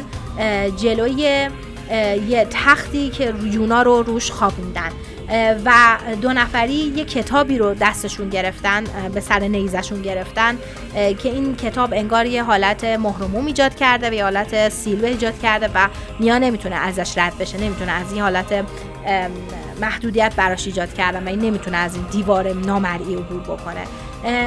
جلوی 0.77 1.49
یه 2.29 2.47
تختی 2.51 3.11
که 3.11 3.35
یونا 3.45 3.83
رو 3.83 4.03
روش 4.03 4.31
خوابوندن. 4.31 4.91
و 5.65 5.99
دو 6.21 6.33
نفری 6.33 6.73
یه 6.73 7.05
کتابی 7.05 7.59
رو 7.59 7.75
دستشون 7.75 8.29
گرفتن 8.29 8.85
به 9.15 9.21
سر 9.21 9.39
نیزشون 9.39 10.03
گرفتن 10.03 10.59
که 10.95 11.29
این 11.29 11.57
کتاب 11.57 11.93
انگار 11.93 12.27
یه 12.27 12.43
حالت 12.43 12.85
مهرموم 12.85 13.47
ایجاد 13.47 13.75
کرده 13.75 14.11
و 14.11 14.13
یه 14.13 14.23
حالت 14.23 14.69
سیلوه 14.69 15.09
ایجاد 15.09 15.41
کرده 15.41 15.71
و 15.75 15.89
نیا 16.21 16.39
نمی‌تونه 16.39 16.77
ازش 16.77 17.19
رد 17.19 17.39
بشه 17.39 17.59
نمی‌تونه 17.59 17.93
از 17.93 18.13
این 18.13 18.23
حالت 18.23 18.65
محدودیت 19.81 20.33
براش 20.37 20.67
ایجاد 20.67 20.95
کردن 20.95 21.25
و 21.25 21.29
این 21.29 21.41
نمی‌تونه 21.41 21.77
از 21.77 21.95
این 21.95 22.05
دیوار 22.11 22.53
نامرئی 22.53 23.15
عبور 23.15 23.41
بکنه. 23.41 23.85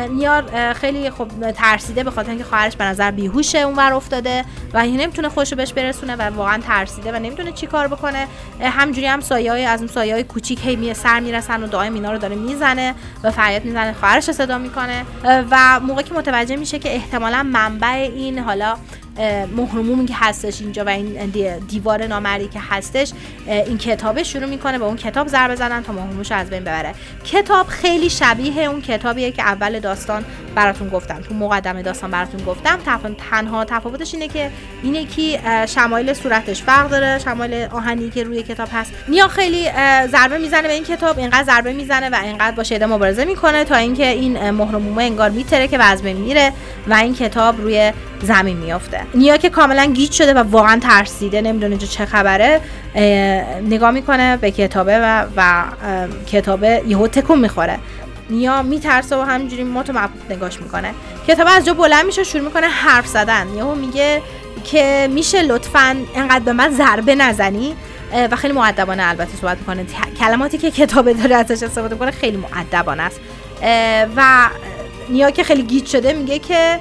نیار 0.10 0.74
خیلی 0.74 1.10
خب 1.10 1.52
ترسیده 1.52 2.04
به 2.04 2.12
خاطر 2.12 2.30
اینکه 2.30 2.44
خواهرش 2.44 2.76
به 2.76 2.84
نظر 2.84 3.12
بیهوشه 3.12 3.58
اونور 3.58 3.94
افتاده 3.94 4.46
و 4.74 4.84
نمی‌تونه 4.84 5.30
خوشو 5.30 5.56
بهش 5.56 5.74
برسونه 5.74 6.16
و 6.16 6.22
واقعا 6.22 6.58
ترسیده 6.58 7.12
و 7.12 7.16
نمی‌تونه 7.16 7.52
چی 7.52 7.68
کار 7.68 7.88
بکنه. 7.88 8.28
همجوری 8.62 9.08
هم 9.08 9.22
سایه 9.22 9.52
های 9.52 9.66
از 9.66 9.80
اون 9.80 9.88
سایه 9.88 10.14
های 10.14 10.24
کوچیک 10.24 10.66
هی 10.66 10.76
می 10.76 10.94
سر 10.94 11.20
می‌رسن 11.20 11.64
و 11.64 11.68
دائم 11.68 11.94
اینا 11.94 12.12
رو 12.12 12.18
داره 12.18 12.36
می‌زنه 12.36 12.94
و 13.24 13.32
فریاد 13.32 13.66
می‌زنه 13.66 13.94
خواهرش 13.94 14.32
صدا 14.32 14.58
می‌کنه. 14.58 15.06
و 15.52 15.80
موقعی 15.80 16.04
که 16.04 16.14
متوجه 16.14 16.56
میشه 16.56 16.80
که 16.80 16.96
احتمالا 16.96 17.44
منبع 17.44 17.88
این 17.88 18.40
حالا 18.40 18.76
مهرمومی 19.56 20.06
که 20.06 20.14
هستش 20.18 20.62
اینجا 20.62 20.86
و 20.86 20.90
این 20.90 21.34
دیوار 21.68 22.08
نامری 22.08 22.48
که 22.48 22.60
هستش 22.70 23.12
این 23.48 23.78
کتابه 23.78 24.24
شروع 24.24 24.46
می‌کنه 24.46 24.78
به 24.78 24.86
اون 24.86 24.98
کتاب 24.98 25.28
ضربه 25.28 25.56
زدن 25.56 25.84
تا 25.84 25.94
مهرمومش 25.94 26.32
از 26.32 26.50
بین 26.50 26.60
ببره. 26.60 26.94
کتاب 27.26 27.68
خیلی 27.68 28.10
شبیه 28.10 28.64
اون 28.64 28.82
کتابیه 28.82 29.32
که 29.32 29.42
اول 29.42 29.80
داستان 29.80 30.26
براتون 30.56 30.90
گفتم. 30.90 31.22
تو 31.22 31.34
مقدمه 31.34 31.82
داستان 31.82 32.12
براتون 32.12 32.46
گفتم. 32.46 32.80
تنها 33.32 33.66
تفاوتش 33.66 34.14
اینه 34.14 34.28
که 34.28 34.52
این 34.84 34.96
یکی 34.96 35.40
شمایل 35.68 36.14
صورتش 36.14 36.64
فرق 36.64 36.90
داره. 36.90 37.20
شمایل 37.20 37.68
آهنی 37.72 38.10
که 38.10 38.24
روی 38.24 38.44
کتاب 38.44 38.70
هست. 38.74 38.92
نیا 39.08 39.28
خیلی 39.28 39.68
ضربه 40.08 40.38
می‌زنه 40.38 40.68
به 40.68 40.74
این 40.74 40.84
کتاب. 40.84 41.20
اینقدر 41.20 41.44
ضربه 41.44 41.74
می‌زنه 41.74 42.10
و 42.10 42.16
اینقدر 42.24 42.56
با 42.56 42.64
شیده 42.64 42.86
مبارزه 42.86 43.26
می‌کنه 43.26 43.64
تا 43.64 43.76
اینکه 43.76 44.08
این 44.08 44.50
مهرمومه 44.50 45.04
انگار 45.04 45.30
میتره 45.30 45.68
که 45.68 45.78
و 45.78 45.82
از 45.82 46.02
بین 46.02 46.18
میره 46.18 46.54
و 46.88 46.94
این 46.94 47.16
کتاب 47.16 47.62
روی 47.62 47.94
زمین 48.22 48.58
میافته. 48.58 49.02
نیا 49.16 49.38
که 49.38 49.50
کاملا 49.50 49.86
گیج 49.86 50.12
شده 50.12 50.34
و 50.34 50.38
واقعا 50.38 50.80
ترسیده 50.80 51.42
نمی‌دونه 51.42 51.78
چه 51.78 52.06
خبره. 52.06 52.62
نگاه 53.70 53.92
می‌کنه 53.92 54.38
به 54.38 54.52
کتابه 54.52 55.00
و, 55.00 55.26
و 55.38 55.64
کتابه 56.32 56.84
یهو 56.88 57.08
تکون 57.08 57.40
می‌خوره. 57.40 57.78
نیا 58.30 58.62
میترسه 58.62 59.16
و 59.16 59.22
همینجوری 59.22 59.64
مات 59.64 59.90
نگاش 60.30 60.62
می‌کنه. 60.62 60.94
کتاب 61.28 61.48
از 61.50 61.66
جا 61.66 61.74
بلند 61.74 62.06
میشه 62.06 62.24
شروع 62.24 62.44
می‌کنه 62.44 62.68
حرف 62.68 63.08
زدن. 63.08 63.48
یهو 63.56 63.76
میگه 63.76 64.22
که 64.64 65.10
میشه 65.12 65.42
لطفا 65.42 65.98
انقدر 66.16 66.46
به 66.46 66.54
من 66.54 66.70
ضربه 66.70 67.16
نزنی. 67.16 67.76
و 68.32 68.36
خیلی 68.36 68.54
معدبانه 68.54 69.10
البته 69.10 69.38
صحبت 69.42 69.58
می‌کنه. 69.58 69.86
کلماتی 70.20 70.58
که 70.58 70.72
کتابه 70.72 71.14
داره 71.14 71.36
ازش 71.36 71.64
استفاده 71.64 71.94
می‌کنه 71.94 72.12
خیلی 72.12 72.38
معدبانه 72.38 73.04
است. 73.04 73.20
و 74.16 74.50
نیا 75.10 75.32
که 75.32 75.44
خیلی 75.44 75.64
گیج 75.64 75.88
شده 75.88 76.14
میگه 76.14 76.40
که 76.40 76.80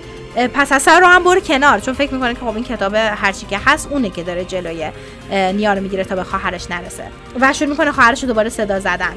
پس 0.55 0.73
از 0.73 0.83
سر 0.83 1.01
رو 1.01 1.07
هم 1.07 1.25
برو 1.25 1.41
کنار. 1.41 1.81
چون 1.81 1.95
فکر 1.95 2.15
می‌کنه 2.15 2.35
که 2.35 2.41
خب 2.41 2.55
این 2.55 2.65
کتاب 2.65 2.95
هرچی 2.95 3.47
که 3.47 3.61
هست 3.67 3.89
اونه 3.91 4.11
که 4.11 4.23
داره 4.23 4.45
جلوی 4.45 4.91
نیا 5.31 5.73
رو 5.73 5.81
می‌گیره 5.81 6.05
تا 6.05 6.15
به 6.15 6.25
خواهرش 6.25 6.71
نرسه. 6.71 7.05
و 7.41 7.53
شروع 7.53 7.71
می‌کنه 7.71 7.93
خواهرش 7.93 8.23
رو 8.23 8.29
دوباره 8.29 8.49
صدا 8.49 8.81
زدن. 8.81 9.15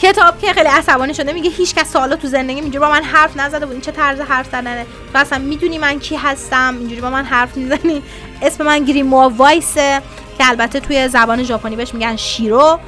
کتاب 0.00 0.38
که 0.38 0.52
خیلی 0.52 0.68
عصبانی 0.68 1.14
شده 1.14 1.32
میگه 1.32 1.50
هیچ 1.50 1.74
کس 1.74 1.92
سوالا 1.92 2.16
تو 2.16 2.28
زندگی 2.28 2.60
اینجوری 2.60 2.78
با 2.78 2.88
من 2.88 3.02
حرف 3.02 3.36
نزده 3.36 3.66
بود. 3.66 3.72
این 3.72 3.80
چه 3.80 3.92
طرز 3.92 4.20
حرف 4.20 4.46
زدنه؟ 4.46 4.86
تو 5.12 5.18
اصلا 5.18 5.38
می‌دونی 5.38 5.78
من 5.78 5.98
کی 5.98 6.16
هستم؟ 6.16 6.76
اینجوری 6.78 7.00
با 7.00 7.10
من 7.10 7.24
حرف 7.24 7.56
می‌زنی؟ 7.56 8.02
اسم 8.42 8.64
من 8.64 8.84
گریموا 8.84 9.28
وایسه 9.28 10.02
که 10.38 10.48
البته 10.48 10.80
توی 10.80 11.08
زبان 11.08 11.42
ژاپنی 11.42 11.76
بهش 11.76 11.94
میگن 11.94 12.16
شیرو. 12.16 12.78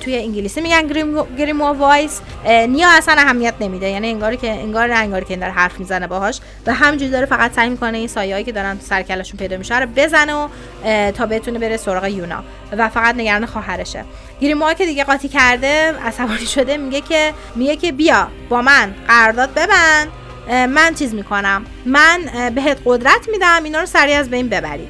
توی 0.00 0.16
انگلیسی 0.16 0.60
میگن 0.60 0.86
گریم 1.38 1.60
وایس. 1.60 2.20
نیا 2.46 2.88
اصلا 2.88 3.14
اهمیت 3.18 3.54
نمیده. 3.60 3.88
یعنی 3.88 4.08
انگاری 4.08 4.36
که 4.36 4.50
انگار 4.50 4.90
انگاری 4.90 5.24
که 5.24 5.34
این 5.34 5.42
حرف 5.42 5.78
می‌زنه 5.78 6.06
باهاش. 6.06 6.40
و 6.66 6.74
همینجوری 6.74 7.10
داره 7.10 7.26
فقط 7.26 7.52
سعی 7.52 7.68
می‌کنه 7.68 7.98
این 7.98 8.08
سایه‌ای 8.08 8.44
که 8.44 8.52
دارن 8.52 8.78
سرکلشون 8.80 9.38
پیدا 9.38 9.56
میشه 9.56 9.80
رو 9.80 9.86
بزنه 9.96 10.34
و 10.34 10.48
تا 11.10 11.26
بتونه 11.26 11.58
بره 11.58 11.76
سراغ 11.76 12.04
یونا. 12.04 12.44
و 12.72 12.88
فقط 12.88 13.14
نگران 13.14 13.46
خواهرشه. 13.46 14.04
گریموا 14.40 14.74
که 14.74 14.86
دیگه 14.86 15.04
قاطی 15.04 15.28
کرده 15.28 15.92
عصبانی 16.04 16.46
شده 16.46 16.76
میگه 16.76 17.00
که 17.00 17.32
میگه 17.54 17.76
که 17.76 17.92
بیا 17.92 18.28
با 18.48 18.62
من 18.62 18.94
قرارداد 19.08 19.50
ببند. 19.50 20.08
من 20.68 20.94
چیز 20.94 21.14
می‌کنم. 21.14 21.64
من 21.86 22.20
بهت 22.54 22.78
قدرت 22.84 23.28
میدم 23.28 23.64
اینا 23.64 23.80
رو 23.80 23.86
سریع 23.86 24.18
از 24.18 24.30
بین 24.30 24.48
ببری. 24.48 24.88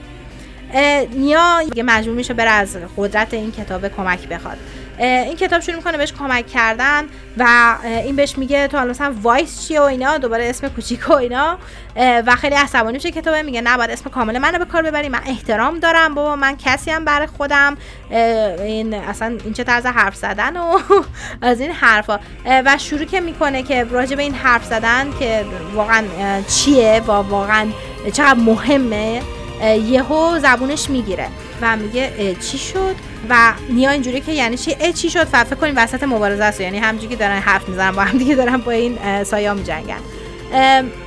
نیا 1.14 1.61
مجبور 1.85 2.14
میشه 2.14 2.35
بره 2.35 2.50
از 2.50 2.77
قدرت 2.96 3.35
این 3.35 3.53
کتاب 3.53 3.88
کمک 3.88 4.29
بخواد. 4.29 4.57
این 4.98 5.37
کتاب 5.37 5.61
شروع 5.61 5.77
می‌کنه 5.77 5.98
بهش 5.98 6.12
کمک 6.12 6.46
کردن 6.46 7.05
و 7.37 7.77
این 7.85 8.16
بهش 8.16 8.38
میگه 8.38 8.68
تو 8.68 8.79
مثلا 8.79 9.14
وایس 9.22 9.68
چیه 9.68 9.81
و 9.81 9.83
اینا 9.83 10.18
دوباره 10.18 10.50
اسم 10.50 10.68
کوچیک 10.68 11.11
و 11.11 11.12
اینا. 11.12 11.59
و 11.96 12.37
خیلی 12.37 12.55
عصبانی 12.55 12.92
میشه 12.94 13.11
کتابه 13.11 13.42
میگه 13.42 13.61
نه 13.61 13.77
باید 13.77 13.90
اسم 13.90 14.11
کامل 14.11 14.38
منو 14.38 14.59
به 14.59 14.64
کار 14.64 14.83
ببری. 14.83 15.09
من 15.09 15.20
احترام 15.27 15.79
دارم 15.79 16.14
بابا 16.14 16.37
من 16.37 16.57
کسی 16.57 16.90
هم 16.90 17.05
برای 17.05 17.27
خودم. 17.27 17.77
این 18.11 18.94
اصلا 18.94 19.38
این 19.44 19.53
چه 19.53 19.64
طرز 19.64 19.87
حرف 19.87 20.16
زدن 20.16 20.57
و 20.57 20.79
از 21.42 21.61
این 21.61 21.70
حرفا. 21.70 22.18
و 22.46 22.79
شروع 22.79 23.05
که 23.05 23.20
می‌کنه 23.20 23.62
که 23.62 23.85
راجع 23.85 24.16
به 24.16 24.22
این 24.22 24.35
حرف 24.35 24.64
زدن 24.64 25.12
که 25.18 25.44
واقعا 25.74 26.05
چیه 26.48 27.03
و 27.07 27.11
واقعا 27.12 27.66
چقدر 28.12 28.38
مهمه. 28.40 29.22
یهو 29.62 30.38
زبونش 30.38 30.90
می‌گیره 30.90 31.28
و 31.62 31.76
میگه 31.76 32.36
چی 32.40 32.58
شد؟ 32.58 32.94
و 33.28 33.52
نیا 33.70 33.90
اینجوری 33.90 34.20
که 34.20 34.32
یعنی 34.32 34.56
چی؟ 34.56 34.76
ای 34.80 34.92
چی 34.92 35.10
شد؟ 35.10 35.24
فکر 35.24 35.54
کنیم 35.54 35.74
وسط 35.76 36.02
مبارزه 36.02 36.44
است. 36.44 36.60
یعنی 36.60 36.78
همونجوری 36.78 37.08
که 37.08 37.16
دارن 37.16 37.38
حرف 37.38 37.68
می‌زنن 37.68 37.90
با 37.92 38.02
هم 38.02 38.18
دیگه 38.18 38.34
دارن 38.34 38.56
با 38.56 38.72
این 38.72 39.24
سایا 39.24 39.54
میجنگن. 39.54 40.00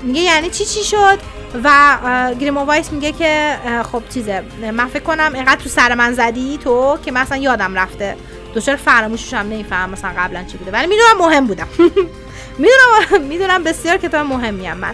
میگه 0.01 0.21
یعنی 0.21 0.49
چی 0.49 0.65
چی 0.65 0.83
شد؟ 0.83 1.19
و 1.63 2.33
گریمو 2.39 2.59
وایس 2.59 2.91
میگه 2.91 3.11
که 3.11 3.57
خب 3.91 4.03
چیزه. 4.13 4.43
من 4.73 4.87
فکر 4.87 5.03
کنم 5.03 5.31
اینقدر 5.33 5.61
تو 5.61 5.69
سر 5.69 5.93
من 5.93 6.13
زدی 6.13 6.59
تو 6.63 6.97
که 7.05 7.11
مثلا 7.11 7.37
یادم 7.37 7.75
رفته. 7.75 8.15
دچار 8.55 8.75
فراموشش 8.75 9.33
هم 9.33 9.49
نمیفهم 9.49 9.89
مثلا 9.89 10.11
قبلا 10.17 10.43
چی 10.43 10.57
بوده. 10.57 10.71
ولی 10.71 10.87
می‌دونم 10.87 11.27
مهم 11.27 11.47
بودم. 11.47 11.67
می‌دونم 12.57 13.27
می‌دونم 13.27 13.63
بسیار 13.63 13.97
کتاب 13.97 14.27
مهمی 14.27 14.67
هم 14.67 14.77
من 14.77 14.93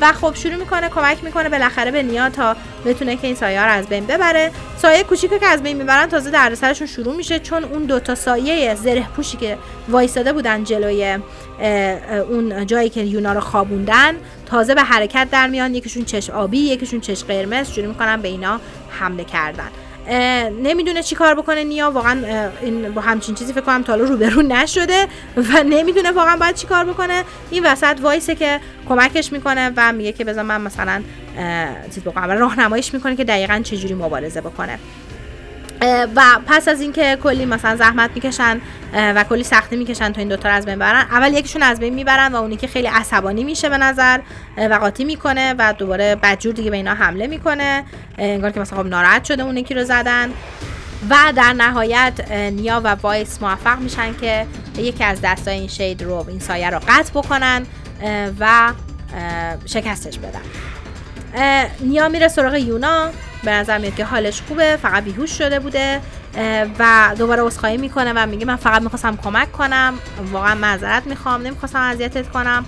و 0.00 0.12
خب 0.12 0.34
شروع 0.34 0.54
می‌کنه 0.54 0.88
کمک 0.88 1.24
می‌کنه 1.24 1.48
بالاخره 1.48 1.90
به 1.90 2.02
نیا 2.02 2.28
تا 2.30 2.56
بتونه 2.86 3.16
که 3.16 3.26
این 3.26 3.36
سایه 3.36 3.62
رو 3.62 3.70
از 3.70 3.86
بین 3.86 4.06
ببره. 4.06 4.50
سایه 4.78 5.02
کوچیکی 5.02 5.38
که 5.38 5.46
از 5.46 5.62
بین 5.62 5.76
می‌برن 5.76 6.06
تازه 6.06 6.30
دردسرشون 6.30 6.86
شروع 6.86 7.16
میشه 7.16 7.38
چون 7.38 7.64
اون 7.64 7.84
دوتا 7.84 8.14
سایه 8.14 8.74
زره 8.74 9.06
پوشی 9.16 9.36
که 9.36 9.58
وایساده 9.88 10.32
بودن 10.32 10.64
جلوی 10.64 11.18
اون 12.30 12.66
جایی 12.66 12.88
که 12.88 13.00
یونا 13.00 13.32
رو 13.32 13.40
خوابوندن 13.40 14.14
تازه 14.46 14.74
به 14.74 14.82
حرکت 14.82 15.28
در 15.30 15.46
میان. 15.46 15.74
یکیشون 15.74 16.04
چش 16.04 16.30
آبی 16.30 16.58
یکیشون 16.58 17.00
چش 17.00 17.24
قرمز. 17.24 17.72
شروع 17.72 17.86
می‌کنن 17.86 18.22
به 18.22 18.28
اینا 18.28 18.60
حمله 18.90 19.24
کردن. 19.24 19.68
نمی‌دونه 20.62 21.02
چی 21.02 21.14
کار 21.14 21.34
بکنه 21.34 21.64
نیا 21.64 21.90
واقعا 21.90 22.24
این 22.62 22.92
با 22.92 23.00
همچین 23.00 23.34
چیزی 23.34 23.52
فکر 23.52 23.60
کنم 23.60 23.82
تا 23.82 23.94
رو 23.94 24.04
روبرو 24.04 24.42
نشده 24.42 25.06
و 25.36 25.62
نمی‌دونه 25.62 26.10
واقعا 26.10 26.36
باید 26.36 26.54
چی 26.54 26.66
کار 26.66 26.84
بکنه. 26.84 27.24
این 27.50 27.66
وسط 27.66 27.98
وایسه 28.02 28.34
که 28.34 28.60
کمکش 28.88 29.32
می‌کنه 29.32 29.72
و 29.76 29.92
میگه 29.92 30.12
که 30.12 30.24
بذار 30.24 30.44
من 30.44 30.60
مثلا 30.60 31.02
چیز 31.94 32.02
بکنم 32.02 32.30
راهنماییش 32.30 32.94
می‌کنه 32.94 33.16
که 33.16 33.24
دقیقا 33.24 33.60
چجوری 33.64 33.94
مبارزه 33.94 34.40
بکنه. 34.40 34.78
و 36.16 36.22
پس 36.46 36.68
از 36.68 36.80
اینکه 36.80 37.18
کلی 37.22 37.44
مثلا 37.44 37.76
زحمت 37.76 38.10
می‌کشن 38.14 38.60
و 38.92 39.24
کلی 39.24 39.42
سختی 39.42 39.76
می‌کشن 39.76 40.12
تا 40.12 40.18
این 40.18 40.28
دوتا 40.28 40.48
از 40.48 40.66
بین 40.66 40.78
برن 40.78 41.06
اول 41.10 41.34
یکیشون 41.34 41.62
از 41.62 41.80
بین 41.80 41.94
می‌برن 41.94 42.32
و 42.32 42.36
اونی 42.36 42.56
که 42.56 42.66
خیلی 42.66 42.86
عصبانی 42.86 43.44
میشه 43.44 43.68
به 43.68 43.78
نظر 43.78 44.20
و 44.56 44.74
قاطی 44.74 45.04
می‌کنه 45.04 45.54
و 45.58 45.72
دوباره 45.72 46.16
بدجور 46.16 46.54
دیگه 46.54 46.70
به 46.70 46.76
اینا 46.76 46.94
حمله 46.94 47.26
می‌کنه 47.26 47.84
انگار 48.18 48.50
که 48.50 48.60
مثلا 48.60 48.78
خب 48.78 48.86
ناراحت 48.86 49.24
شده 49.24 49.42
اون 49.42 49.56
یکی 49.56 49.74
رو 49.74 49.84
زدن. 49.84 50.30
و 51.10 51.16
در 51.36 51.52
نهایت 51.52 52.30
نیا 52.30 52.80
و 52.84 52.88
وایس 52.88 53.42
موفق 53.42 53.78
میشن 53.78 54.14
که 54.20 54.46
یکی 54.78 55.04
از 55.04 55.20
دستای 55.20 55.58
این 55.58 55.68
شید 55.68 56.02
رو 56.02 56.24
این 56.28 56.40
سایه 56.40 56.70
رو 56.70 56.78
قطع 56.88 57.10
بکنن 57.10 57.66
و 58.40 58.72
شکستش 59.66 60.18
بدن. 60.18 60.40
نیا 61.80 62.08
میره 62.08 62.28
سراغ 62.28 62.54
یونا. 62.54 63.10
به 63.44 63.50
نظر 63.50 63.78
میاد 63.78 63.94
که 63.94 64.04
حالش 64.04 64.42
خوبه 64.48 64.78
فقط 64.82 65.04
بیهوش 65.04 65.38
شده 65.38 65.58
بوده. 65.58 66.00
و 66.78 67.14
دوباره 67.18 67.42
عذرخواهی 67.42 67.76
می‌کنه 67.76 68.12
و 68.16 68.26
میگه 68.26 68.46
من 68.46 68.56
فقط 68.56 68.82
می‌خواستم 68.82 69.16
کمک 69.16 69.52
کنم. 69.52 69.94
واقعا 70.32 70.54
معذرت 70.54 71.06
می‌خوام 71.06 71.42
نمی‌خواستم 71.42 71.78
اذیتت 71.78 72.28
کنم. 72.28 72.64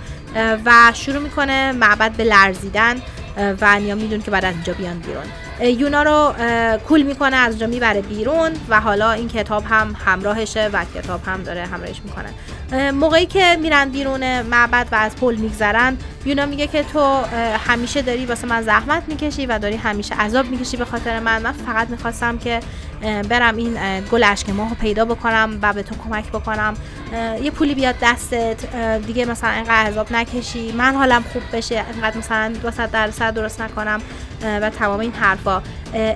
و 0.65 0.93
شروع 0.95 1.23
می‌کنه 1.23 1.73
معبد 1.73 2.13
به 2.13 2.25
لرزیدن. 2.25 2.97
و 3.37 3.79
نیا 3.79 3.95
می‌دونه 3.95 4.23
که 4.23 4.31
بعد 4.31 4.45
از 4.45 4.55
اینجا 4.55 4.73
بیان 4.73 4.99
بیرون. 4.99 5.25
یونا 5.81 6.03
رو 6.03 6.35
کول 6.89 7.03
می‌کنه 7.03 7.37
از 7.37 7.51
اونجا 7.51 7.67
می‌بره 7.67 8.01
بیرون 8.01 8.51
و 8.69 8.81
حالا 8.81 9.13
این 9.13 9.29
کتاب 9.29 9.65
هم 9.65 9.97
همراهشه 10.07 10.71
و 10.73 10.85
کتاب 10.95 11.21
هم 11.27 11.43
داره 11.43 11.67
همراهش 11.67 12.01
می‌کنه. 12.05 12.93
موقعی 12.93 13.27
که 13.27 13.59
میرن 13.61 13.89
بیرون 13.89 14.43
معبد 14.43 14.89
و 14.93 14.95
از 14.95 15.17
پل 15.17 15.35
میگذرن 15.35 15.97
یونا 16.25 16.47
میگه 16.47 16.67
که 16.67 16.83
تو 16.83 17.23
همیشه 17.67 18.03
داری 18.03 18.27
واسه 18.27 18.47
من 18.47 18.63
زحمت 18.63 19.03
می‌کشی 19.09 19.47
و 19.47 19.59
داری 19.59 19.77
همیشه 19.77 20.15
عذاب 20.15 20.47
می‌کشی 20.47 20.77
به 20.77 20.85
خاطر 20.85 21.21
من. 21.21 21.43
من 21.43 21.53
فقط 21.53 21.91
می‌خواستم 21.91 22.39
که 22.39 22.61
برم 23.29 23.57
این 23.57 24.01
گل 24.01 24.25
اشک 24.25 24.51
ماهو 24.51 24.75
پیدا 24.75 25.05
بکنم 25.05 25.59
و 25.63 25.73
به 25.73 25.83
تو 25.83 25.95
کمک 26.05 26.29
بکنم. 26.29 26.75
یه 27.43 27.51
پولی 27.51 27.75
بیاد 27.75 27.95
دستت. 28.03 28.77
دیگه 29.07 29.25
مثلا 29.25 29.51
اینقدر 29.51 29.87
عذاب 29.87 30.13
نکشی. 30.13 30.73
من 30.73 30.95
حالم 30.95 31.25
خوب 31.33 31.43
بشه. 31.53 31.85
اینقدر 31.93 32.19
مثلا 32.19 32.53
200 32.63 32.91
درصد 32.91 33.35
درست 33.35 33.61
نکنم. 33.61 34.01
و 34.45 34.71
تمام 34.71 35.01
این 35.01 35.13
حرفا. 35.13 35.63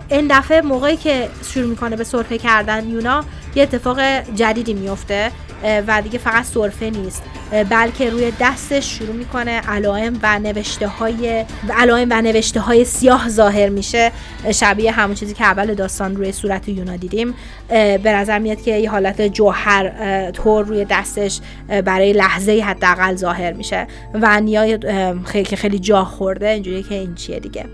این 0.09 0.27
دفعه 0.31 0.61
موقعی 0.61 0.97
که 0.97 1.29
شروع 1.55 1.67
می‌کنه 1.67 1.97
به 1.97 2.05
سرفه 2.05 2.39
کردن 2.39 2.89
یونا 2.89 3.25
یه 3.55 3.63
اتفاق 3.63 4.01
جدیدی 4.35 4.75
میفته 4.75 5.33
و 5.63 6.03
دیگه 6.03 6.19
فقط 6.19 6.45
سرفه 6.45 6.91
نیست. 6.91 7.23
بلکه 7.71 8.11
روی 8.11 8.33
دستش 8.41 8.99
شروع 8.99 9.15
می‌کنه 9.15 9.61
علائم 9.61 10.19
و 10.23 10.39
نوشته 10.39 10.87
های 10.87 11.45
علائم 11.77 12.09
و 12.11 12.23
نوشته 12.23 12.61
های 12.61 12.85
سیاه 12.85 13.29
ظاهر 13.29 13.69
میشه. 13.69 14.13
شبیه 14.53 14.93
همون 14.93 15.15
چیزی 15.15 15.35
که 15.35 15.45
اول 15.45 15.75
داستان 15.75 16.17
روی 16.17 16.33
صورت 16.33 16.69
یونا 16.69 16.97
دیدیم. 16.97 17.35
به 17.69 18.13
نظر 18.13 18.39
میاد 18.39 18.63
که 18.63 18.71
یه 18.71 18.91
حالت 18.91 19.23
جوهر 19.23 20.31
طور 20.31 20.65
روی 20.65 20.85
دستش 20.85 21.41
برای 21.85 22.13
لحظه 22.13 22.63
حداقل 22.67 23.17
ظاهر 23.17 23.53
میشه. 23.53 23.87
و 24.15 24.41
نیا 24.41 24.79
خیلی 25.25 25.57
خیلی 25.57 25.79
جا 25.79 26.05
خورده. 26.05 26.49
اینجوری 26.49 26.83
که 26.83 26.95
این 26.95 27.15
چیه 27.15 27.41
دیگه. 27.41 27.65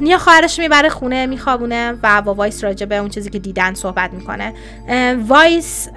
نیا 0.00 0.18
خواهرش 0.18 0.58
می‌بره 0.58 0.88
خونه 0.88 1.26
میخوابونه 1.26 1.94
و 2.02 2.22
با 2.22 2.34
وایس 2.34 2.64
راجع 2.64 2.86
به 2.86 2.96
اون 2.96 3.08
چیزی 3.08 3.30
که 3.30 3.38
دیدن 3.38 3.74
صحبت 3.74 4.12
می‌کنه. 4.12 4.52
وایس 5.28 5.88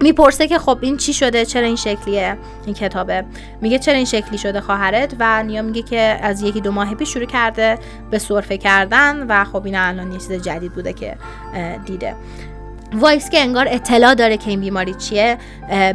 می‌پرسه 0.00 0.48
که 0.48 0.58
خب 0.58 0.78
این 0.80 0.96
چی 0.96 1.12
شده؟ 1.12 1.44
چرا 1.44 1.66
این 1.66 1.76
شکلیه 1.76 2.36
این 2.66 2.74
کتابه؟ 2.74 3.24
میگه 3.60 3.78
چرا 3.78 3.94
این 3.94 4.04
شکلی 4.04 4.38
شده 4.38 4.60
خواهرت؟ 4.60 5.14
و 5.18 5.42
نیا 5.42 5.62
میگه 5.62 5.82
که 5.82 6.18
از 6.22 6.42
یکی 6.42 6.60
دو 6.60 6.70
ماه 6.70 6.94
پیش 6.94 7.12
شروع 7.12 7.26
کرده 7.26 7.78
به 8.10 8.18
سرفه 8.18 8.58
کردن 8.58 9.26
و 9.28 9.44
خب 9.44 9.64
این 9.64 9.76
الان 9.76 10.12
یه 10.12 10.18
چیز 10.18 10.32
جدید 10.32 10.72
بوده 10.72 10.92
که 10.92 11.16
دیده. 11.86 12.14
وایس 12.94 13.30
که 13.30 13.40
انگار 13.40 13.66
اطلاع 13.70 14.14
داره 14.14 14.36
که 14.36 14.50
این 14.50 14.60
بیماری 14.60 14.94
چیه 14.94 15.38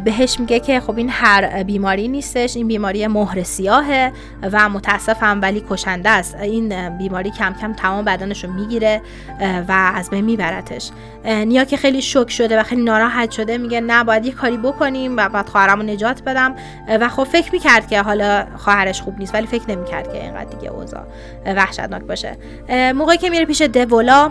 بهش 0.04 0.40
میگه 0.40 0.60
که 0.60 0.80
خب 0.80 0.96
این 0.96 1.08
هر 1.10 1.62
بیماری 1.62 2.08
نیستش 2.08 2.56
این 2.56 2.68
بیماری 2.68 3.06
مهر 3.06 3.42
سیاهه 3.42 4.12
و 4.52 4.68
متاسفم 4.68 5.38
ولی 5.42 5.64
کشنده 5.70 6.10
است. 6.10 6.34
این 6.34 6.98
بیماری 6.98 7.30
کم 7.30 7.54
کم 7.60 7.72
تمام 7.72 8.04
بدنش 8.04 8.44
می‌گیره 8.44 9.02
و 9.68 9.92
از 9.94 10.10
بین 10.10 10.24
میبرتش. 10.24 10.90
نیا 11.24 11.64
که 11.64 11.76
خیلی 11.76 12.02
شوک 12.02 12.30
شده 12.30 12.60
و 12.60 12.62
خیلی 12.62 12.82
ناراحت 12.82 13.30
شده 13.30 13.58
میگه 13.58 13.80
نه 13.80 14.04
باید 14.04 14.26
یه 14.26 14.32
کاری 14.32 14.56
بکنیم 14.56 15.16
و 15.16 15.28
باید 15.28 15.48
خواهرمو 15.48 15.82
نجات 15.82 16.22
بدم. 16.22 16.54
و 17.00 17.08
خب 17.08 17.24
فکر 17.24 17.52
می‌کرد 17.52 17.88
که 17.88 18.02
حالا 18.02 18.46
خواهرش 18.56 19.02
خوب 19.02 19.18
نیست 19.18 19.34
ولی 19.34 19.46
فکر 19.46 19.70
نمی‌کرد 19.70 20.12
که 20.12 20.22
اینقدر 20.22 20.44
دیگه 20.44 20.72
اوضاع 20.72 21.02
وحشتناک 21.46 22.02
باشه. 22.02 22.36
موقعی 22.94 23.18
که 23.18 23.30
میره 23.30 23.44
پیش 23.44 23.62
دولا 23.62 24.30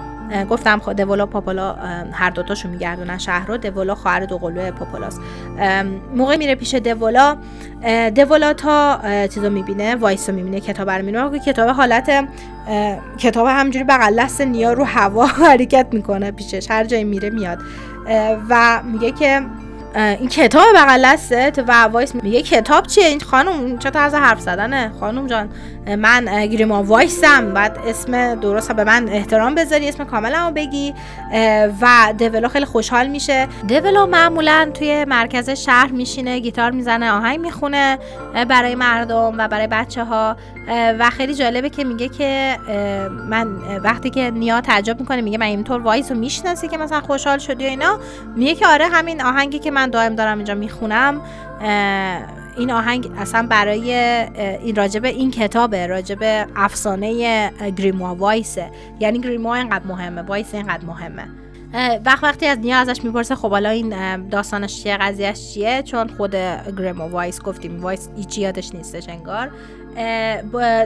گفتم 0.50 0.80
خود 0.80 0.96
دولا 0.96 1.26
پاپولا 1.26 1.76
هر 2.12 2.30
دوتاشو 2.60 2.70
میگردونن. 2.70 3.18
شهر 3.18 3.48
رو 3.48 3.58
دولا 3.58 3.96
خواهر 3.96 4.26
دوقلو 4.26 4.72
پاپولاست 4.72 5.22
موقع 6.16 6.38
میره 6.38 6.56
پیش 6.56 6.76
دولا 6.76 7.38
دولا 8.16 8.54
تا 8.54 9.00
چیزو 9.28 9.50
می‌بینه 9.50 9.96
وایس 9.96 10.30
رو 10.30 10.36
می‌بینه 10.36 10.60
کتاب 10.60 10.90
رو 10.90 11.06
می‌بینه. 11.06 11.40
کتاب 11.40 11.70
حالت 11.70 12.28
کتاب 13.18 13.48
همینجوری 13.48 13.86
بغل 13.86 14.20
دست 14.20 14.42
نیا 14.42 14.74
رو 14.74 14.84
هوا 14.84 15.26
حرکت 15.50 15.88
می‌کنه 15.92 16.32
پیشش. 16.32 16.72
هر 16.72 16.84
جایی 16.84 17.04
میره 17.04 17.30
میاد. 17.30 17.60
و 18.50 18.82
میگه 18.84 19.12
که 19.12 19.42
این 19.96 20.28
کتاب 20.30 20.66
بغل 20.76 21.06
دستت 21.06 21.64
و 21.68 21.84
وایس 21.84 22.16
میگه 22.16 22.42
کتاب 22.42 22.88
چیه؟ 22.88 23.06
این 23.06 23.20
خانم 23.20 23.78
چه 23.78 23.90
طرز 23.90 24.14
حرف 24.14 24.40
زدنه؟ 24.40 24.92
خانم 25.00 25.28
جان 25.28 25.50
من 25.98 26.46
گریموا 26.46 26.84
وایسم 26.84 27.54
بعد 27.54 27.78
اسم 27.88 28.36
درست 28.36 28.72
به 28.72 28.84
من 28.84 29.10
احترام 29.10 29.56
بذاری 29.56 29.90
اسم 29.90 30.04
کاملمو 30.04 30.52
بگی 30.52 30.94
و 31.82 32.14
دیولو 32.18 32.48
خیلی 32.48 32.66
خوشحال 32.66 33.08
میشه. 33.08 33.48
دیولو 33.68 34.06
معمولا 34.06 34.72
توی 34.74 35.06
مرکز 35.06 35.50
شهر 35.50 35.92
میشینه 35.92 36.40
گیتار 36.40 36.72
می‌زنه 36.72 37.12
آهنگ 37.12 37.40
می‌خونه 37.40 37.98
برای 38.50 38.76
مردم 38.76 39.36
و 39.38 39.48
برای 39.48 39.68
بچه 39.68 40.04
ها 40.04 40.38
و 41.00 41.10
خیلی 41.10 41.36
جالبه 41.36 41.70
که 41.70 41.84
میگه 41.84 42.10
که 42.10 42.58
من 43.30 43.48
وقتی 43.84 44.10
که 44.10 44.32
نیا 44.32 44.62
تعجب 44.62 45.00
می‌کنه 45.00 45.22
میگه 45.22 45.38
من 45.38 45.46
اینطور 45.46 45.82
وایس 45.82 46.12
رو 46.12 46.18
می‌شناسی 46.18 46.68
که 46.68 46.78
مثلا 46.78 47.02
خوشحال 47.02 47.38
شدی 47.38 47.66
و 47.66 47.68
اینا. 47.68 48.00
میگه 48.36 48.56
که 48.56 48.68
آره 48.68 48.88
همین 48.88 49.22
آهنگی 49.22 49.60
که 49.60 49.72
دائم 49.88 50.16
دارم 50.16 50.38
اینجا 50.38 50.56
می‌خونم 50.56 51.22
این 52.58 52.72
آهنگ 52.72 53.12
اصلا 53.18 53.48
برای 53.48 53.94
این 53.94 54.76
راجب 54.76 55.06
این 55.06 55.32
کتابه 55.32 55.88
راجب 55.88 56.48
افسانه 56.56 57.50
گریموا 57.78 58.16
وایسه. 58.16 58.72
یعنی 59.00 59.20
گریموا 59.20 59.56
اینقدر 59.56 59.86
مهمه 59.86 60.22
وایس 60.22 60.56
اینقدر 60.56 60.86
مهمه. 60.86 61.24
وقت 62.06 62.24
وقتی 62.24 62.46
از 62.46 62.60
نیا 62.60 62.78
ازش 62.78 63.04
می‌پرسه 63.04 63.36
خب 63.36 63.50
حالا 63.50 63.70
این 63.70 64.28
داستانش 64.30 64.84
چیه 64.84 64.98
قضیهش 64.98 65.54
چیه؟ 65.54 65.84
چون 65.84 66.08
خود 66.08 66.36
گریمو 66.78 67.08
وایس 67.08 67.42
گفتیم 67.42 67.82
وایس 67.82 68.10
هیچی 68.18 68.42
یادش 68.42 68.76
نیستش 68.76 69.10
انگار. 69.10 69.52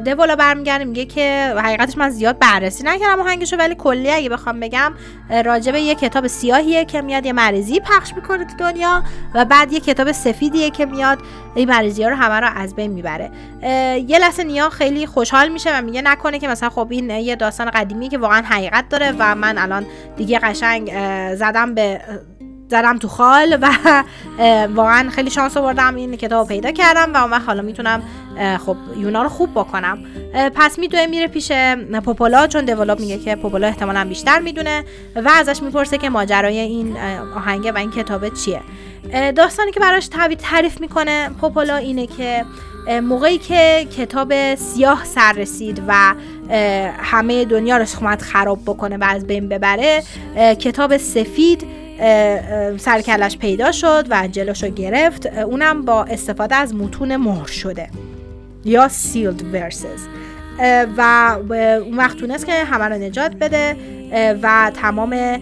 دولا 0.05 0.35
برمیگرده 0.35 0.83
میگه 0.83 1.05
که 1.05 1.53
حقیقتش 1.57 1.97
من 1.97 2.09
زیاد 2.09 2.39
بررسی 2.39 2.83
نکردم 2.83 3.19
آهنگشو 3.19 3.57
ولی 3.57 3.75
کلی 3.75 4.11
اگه 4.11 4.29
بخوام 4.29 4.59
بگم 4.59 4.93
راجبه 5.45 5.81
یه 5.81 5.95
کتاب 5.95 6.27
سیاهیه 6.27 6.85
که 6.85 7.01
میاد 7.01 7.25
یه 7.25 7.33
مریضی 7.33 7.79
پخش 7.79 8.13
می‌کنه 8.15 8.45
تو 8.45 8.57
دنیا 8.57 9.03
و 9.35 9.45
بعد 9.45 9.73
یه 9.73 9.79
کتاب 9.79 10.11
سفیدیه 10.11 10.69
که 10.69 10.85
میاد 10.85 11.19
این 11.55 11.69
مریضی 11.69 12.03
ها 12.03 12.09
رو 12.09 12.15
همه 12.15 12.39
رو 12.39 12.49
از 12.55 12.75
بین 12.75 12.91
می‌بره. 12.91 13.29
یه 14.07 14.19
لحظه 14.19 14.43
نیا 14.43 14.69
خیلی 14.69 15.05
خوشحال 15.05 15.49
میشه 15.49 15.79
و 15.79 15.81
میگه 15.81 16.01
نکنه 16.01 16.39
که 16.39 16.47
مثلا 16.47 16.69
خب 16.69 16.87
این 16.89 17.09
یه 17.09 17.35
داستان 17.35 17.69
قدیمی 17.69 18.09
که 18.09 18.17
واقعا 18.17 18.41
حقیقت 18.41 18.89
داره 18.89 19.13
و 19.19 19.35
من 19.35 19.57
الان 19.57 19.85
دیگه 20.17 20.39
قشنگ 20.39 20.91
زدم 21.35 21.73
به 21.75 22.01
زدم 22.67 22.97
تو 22.97 23.07
خال 23.07 23.57
و 23.61 23.69
واقعا 24.75 25.09
خیلی 25.09 25.29
شانس 25.29 25.57
آوردم 25.57 25.95
این 25.95 26.15
کتاب 26.17 26.47
پیدا 26.47 26.71
کردم 26.71 27.13
و 27.13 27.17
اون 27.17 27.33
حالا 27.33 27.61
می‌تونم 27.61 28.03
خب 28.65 28.77
یونا 28.97 29.23
رو 29.23 29.29
خوب 29.29 29.51
بکنم. 29.51 30.03
پس 30.55 30.79
میدوه 30.79 31.05
میره 31.05 31.27
پیش 31.27 31.51
پوپولا 32.05 32.47
چون 32.47 32.65
دیولوب 32.65 32.99
میگه 32.99 33.17
که 33.17 33.35
پوپولا 33.35 33.67
احتمالا 33.67 34.05
بیشتر 34.09 34.39
می‌دونه 34.39 34.83
و 35.15 35.29
ازش 35.35 35.63
می‌پرسه 35.63 35.97
که 35.97 36.09
ماجرای 36.09 36.59
این 36.59 36.97
آهنگه 37.35 37.71
و 37.71 37.77
این 37.77 37.91
کتاب 37.91 38.29
چیه. 38.29 38.61
داستانی 39.35 39.71
که 39.71 39.79
براش 39.79 40.09
تعریف 40.41 40.81
می‌کنه 40.81 41.29
پوپولا 41.41 41.75
اینه 41.75 42.07
که 42.07 42.45
موقعی 43.03 43.37
که 43.37 43.87
کتاب 43.97 44.55
سیاه 44.55 45.05
سر 45.05 45.33
رسید 45.33 45.83
و 45.87 46.13
همه 46.97 47.45
دنیا 47.45 47.77
رو 47.77 47.85
خراب 48.19 48.59
بکنه 48.65 48.97
و 48.97 49.03
از 49.03 49.27
بین 49.27 49.49
ببره 49.49 50.03
کتاب 50.59 50.97
سفید 50.97 51.82
سرکلش 52.77 53.37
پیدا 53.37 53.71
شد 53.71 54.05
و 54.09 54.27
جلوشو 54.27 54.69
گرفت. 54.69 55.25
اونم 55.25 55.85
با 55.85 56.03
استفاده 56.03 56.55
از 56.55 56.75
متون 56.75 57.15
مهر 57.15 57.47
شده 57.47 57.89
یا 58.65 58.87
سیلد 58.87 59.53
ورسز 59.53 60.01
و 60.97 61.35
اون 61.85 61.97
وقت 61.97 62.17
تونست 62.17 62.45
که 62.45 62.51
همه 62.53 62.85
رو 62.85 62.95
نجات 62.95 63.35
بده. 63.35 63.75
و 64.13 64.71
تمام 64.81 65.39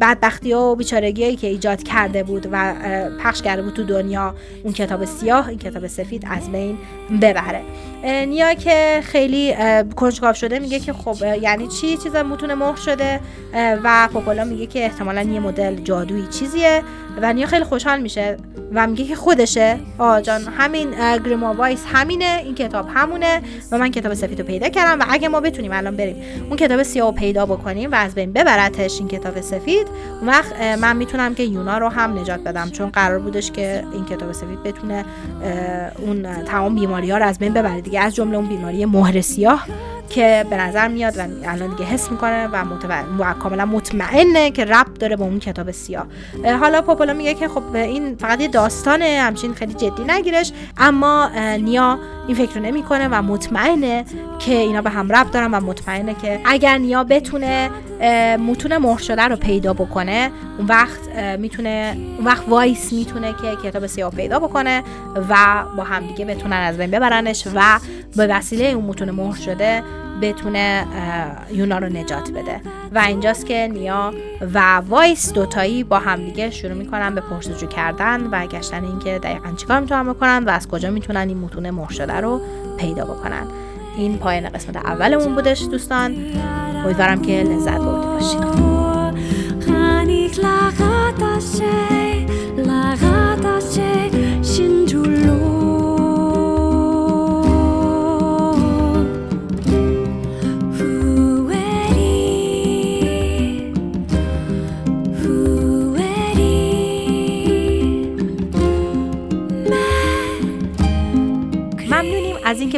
بدبختی 0.00 0.52
و 0.52 0.74
بیچارگی 0.74 1.36
که 1.36 1.46
ایجاد 1.46 1.82
کرده 1.82 2.22
بود 2.22 2.48
و 2.52 2.74
پخش 3.22 3.42
کرده 3.42 3.62
بود 3.62 3.74
تو 3.74 3.84
دنیا 3.84 4.34
اون 4.64 4.72
کتاب 4.72 5.04
سیاه 5.04 5.48
این 5.48 5.58
کتاب 5.58 5.86
سفید 5.86 6.26
از 6.30 6.52
بین 6.52 6.78
ببره. 7.22 7.60
نیا 8.04 8.54
که 8.54 9.00
خیلی 9.02 9.54
کنجکاو 9.96 10.34
شده 10.34 10.58
میگه 10.58 10.78
که 10.78 10.92
خب 10.92 11.16
یعنی 11.42 11.68
چی؟ 11.68 11.96
چیز 11.96 12.16
متون 12.16 12.54
مهر 12.54 12.76
شده 12.76 13.20
و 13.54 14.08
پوپولا 14.12 14.44
میگه 14.44 14.66
که 14.66 14.84
احتمالا 14.84 15.22
یه 15.22 15.40
مدل 15.40 15.74
جادویی 15.74 16.26
چیزیه 16.26 16.82
و 17.22 17.32
نیا 17.32 17.46
خیلی 17.46 17.64
خوشحال 17.64 18.00
میشه 18.00 18.36
و 18.72 18.86
میگه 18.86 19.04
که 19.04 19.16
خودشه. 19.16 19.76
آ 19.98 20.20
جان 20.20 20.40
همین 20.40 20.90
گریما 21.24 21.54
وایس 21.54 21.84
همینه 21.92 22.40
این 22.44 22.54
کتاب 22.54 22.88
همونه 22.94 23.42
و 23.70 23.78
من 23.78 23.90
کتاب 23.90 24.14
سفید 24.14 24.40
رو 24.40 24.46
پیدا 24.46 24.68
کردم 24.68 25.00
و 25.00 25.04
اگه 25.08 25.28
ما 25.28 25.40
بتونیم 25.40 25.72
الان 25.72 25.96
بریم 25.96 26.16
اون 26.48 26.56
کتاب 26.56 26.82
سیاه 26.82 27.06
رو 27.06 27.12
پیدا 27.12 27.46
بکنیم 27.46 27.88
و 27.92 27.99
از 28.00 28.14
بین 28.14 28.32
ببرتش 28.32 28.98
این 28.98 29.08
کتاب 29.08 29.40
سفید 29.40 29.86
اون 30.20 30.28
وقت 30.28 30.62
من 30.62 30.96
می‌تونم 30.96 31.34
که 31.34 31.42
یونا 31.42 31.78
رو 31.78 31.88
هم 31.88 32.18
نجات 32.18 32.40
بدم 32.40 32.70
چون 32.70 32.90
قرار 32.90 33.18
بودش 33.18 33.50
که 33.50 33.84
این 33.92 34.04
کتاب 34.04 34.32
سفید 34.32 34.62
بتونه 34.62 35.04
اون 35.98 36.44
تمام 36.44 36.74
بیماری 36.74 37.10
ها 37.10 37.18
رو 37.18 37.24
از 37.24 37.38
بین 37.38 37.52
ببره. 37.52 37.80
دیگه 37.80 38.00
از 38.00 38.14
جمله 38.14 38.36
اون 38.36 38.46
بیماری 38.46 38.84
مهر 38.84 39.20
سیاه 39.20 39.66
که 40.10 40.46
به 40.50 40.56
نظر 40.56 40.88
میاد 40.88 41.18
و 41.18 41.20
الان 41.44 41.70
دیگه 41.70 41.84
حس 41.84 42.10
می‌کنه 42.10 42.46
و 42.46 42.64
متو... 42.64 42.88
کاملا 43.42 43.64
مطمئنه 43.64 44.50
که 44.50 44.64
ربط 44.64 44.98
داره 44.98 45.16
با 45.16 45.24
اون 45.24 45.38
کتاب 45.38 45.70
سیاه. 45.70 46.06
حالا 46.60 46.82
پوپولا 46.82 47.12
میگه 47.12 47.34
که 47.34 47.48
خب 47.48 47.74
این 47.74 48.16
فقط 48.16 48.40
یه 48.40 48.48
داستانه 48.48 49.18
همچین 49.22 49.54
خیلی 49.54 49.74
جدی 49.74 50.04
نگیرش. 50.06 50.52
اما 50.78 51.30
نیا 51.60 51.98
این 52.26 52.36
فکر 52.36 52.54
رو 52.54 52.60
نمی‌کنه 52.60 53.08
و 53.08 53.22
مطمئنه 53.22 54.04
که 54.38 54.54
اینا 54.54 54.82
به 54.82 54.90
هم 54.90 55.12
ربط 55.12 55.30
دارن 55.30 55.54
و 55.54 55.60
مطمئنه 55.60 56.14
که 56.14 56.40
اگر 56.44 56.78
نیا 56.78 57.04
بتونه 57.04 57.70
متون 58.36 58.76
مهر 58.76 58.98
شده 58.98 59.22
رو 59.22 59.36
پیدا 59.36 59.72
بکنه 59.72 60.30
اون 60.58 60.66
وقت 60.66 61.00
می‌تونه 61.38 61.96
اون 62.16 62.26
وقت 62.26 62.48
وایس 62.48 62.92
می‌تونه 62.92 63.34
که 63.42 63.68
کتاب 63.70 63.86
سیاه 63.86 64.10
پیدا 64.10 64.38
بکنه 64.38 64.82
و 65.30 65.64
با 65.76 65.84
همدیگه 65.84 66.24
بتونن 66.24 66.56
از 66.56 66.76
بین 66.76 66.90
ببرنش 66.90 67.46
و 67.54 67.78
به 68.16 68.26
وسیله 68.26 68.64
اون 68.64 68.84
متون 68.84 69.10
مهر 69.10 69.36
شده 69.36 69.82
بتونه 70.22 70.86
یونا 71.52 71.78
رو 71.78 71.86
نجات 71.86 72.30
بده. 72.30 72.60
و 72.94 72.98
اینجاست 72.98 73.46
که 73.46 73.68
نیا 73.72 74.14
و 74.54 74.76
وایس 74.76 75.32
دوتایی 75.32 75.84
با 75.84 75.98
همدیگه 75.98 76.50
شروع 76.50 76.74
می‌کنن 76.74 77.14
به 77.14 77.20
پرسجو 77.20 77.66
کردن 77.66 78.26
و 78.26 78.46
گشتن 78.46 78.84
اینکه 78.84 79.18
دقیقا 79.18 79.50
چیکار 79.56 79.80
می‌تونن 79.80 80.12
بکنن 80.12 80.44
و 80.44 80.50
از 80.50 80.68
کجا 80.68 80.90
می‌تونن 80.90 81.28
این 81.28 81.38
متون 81.38 81.70
مهر 81.70 81.92
شده 81.92 82.20
رو 82.20 82.40
پیدا 82.78 83.04
بکنن. 83.04 83.46
این 83.96 84.18
پایان 84.18 84.48
قسمت 84.48 84.76
اولمون 84.76 85.34
بودش 85.34 85.62
دوستان. 85.70 86.16
امیدوارم 86.84 87.22
که 87.22 87.42
لذت 87.42 87.78
برده 87.78 88.06
باشید. 88.06 88.40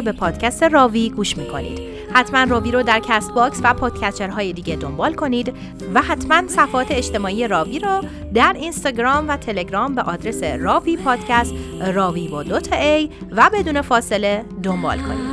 به 0.03 0.11
پادکست 0.11 0.63
راوی 0.63 1.09
گوش 1.09 1.37
می‌کنید. 1.37 1.79
حتما 2.13 2.43
راوی 2.43 2.71
رو 2.71 2.83
در 2.83 2.99
Castbox 2.99 3.61
و 3.63 3.73
podcaster 3.73 4.38
های 4.38 4.53
دیگه 4.53 4.75
دنبال 4.75 5.13
کنید 5.13 5.53
و 5.93 6.01
حتما 6.01 6.47
صفحات 6.47 6.87
اجتماعی 6.91 7.47
راوی 7.47 7.79
رو 7.79 8.01
در 8.33 8.53
اینستاگرام 8.59 9.29
و 9.29 9.37
تلگرام 9.37 9.95
به 9.95 10.01
آدرس 10.01 10.43
راوی 10.43 10.97
پادکست 10.97 11.53
راوی 11.93 12.27
با 12.27 12.43
دوتا 12.43 12.75
A 12.75 13.09
و 13.31 13.49
بدون 13.53 13.81
فاصله 13.81 14.45
دنبال 14.63 14.97
کنید. 14.97 15.32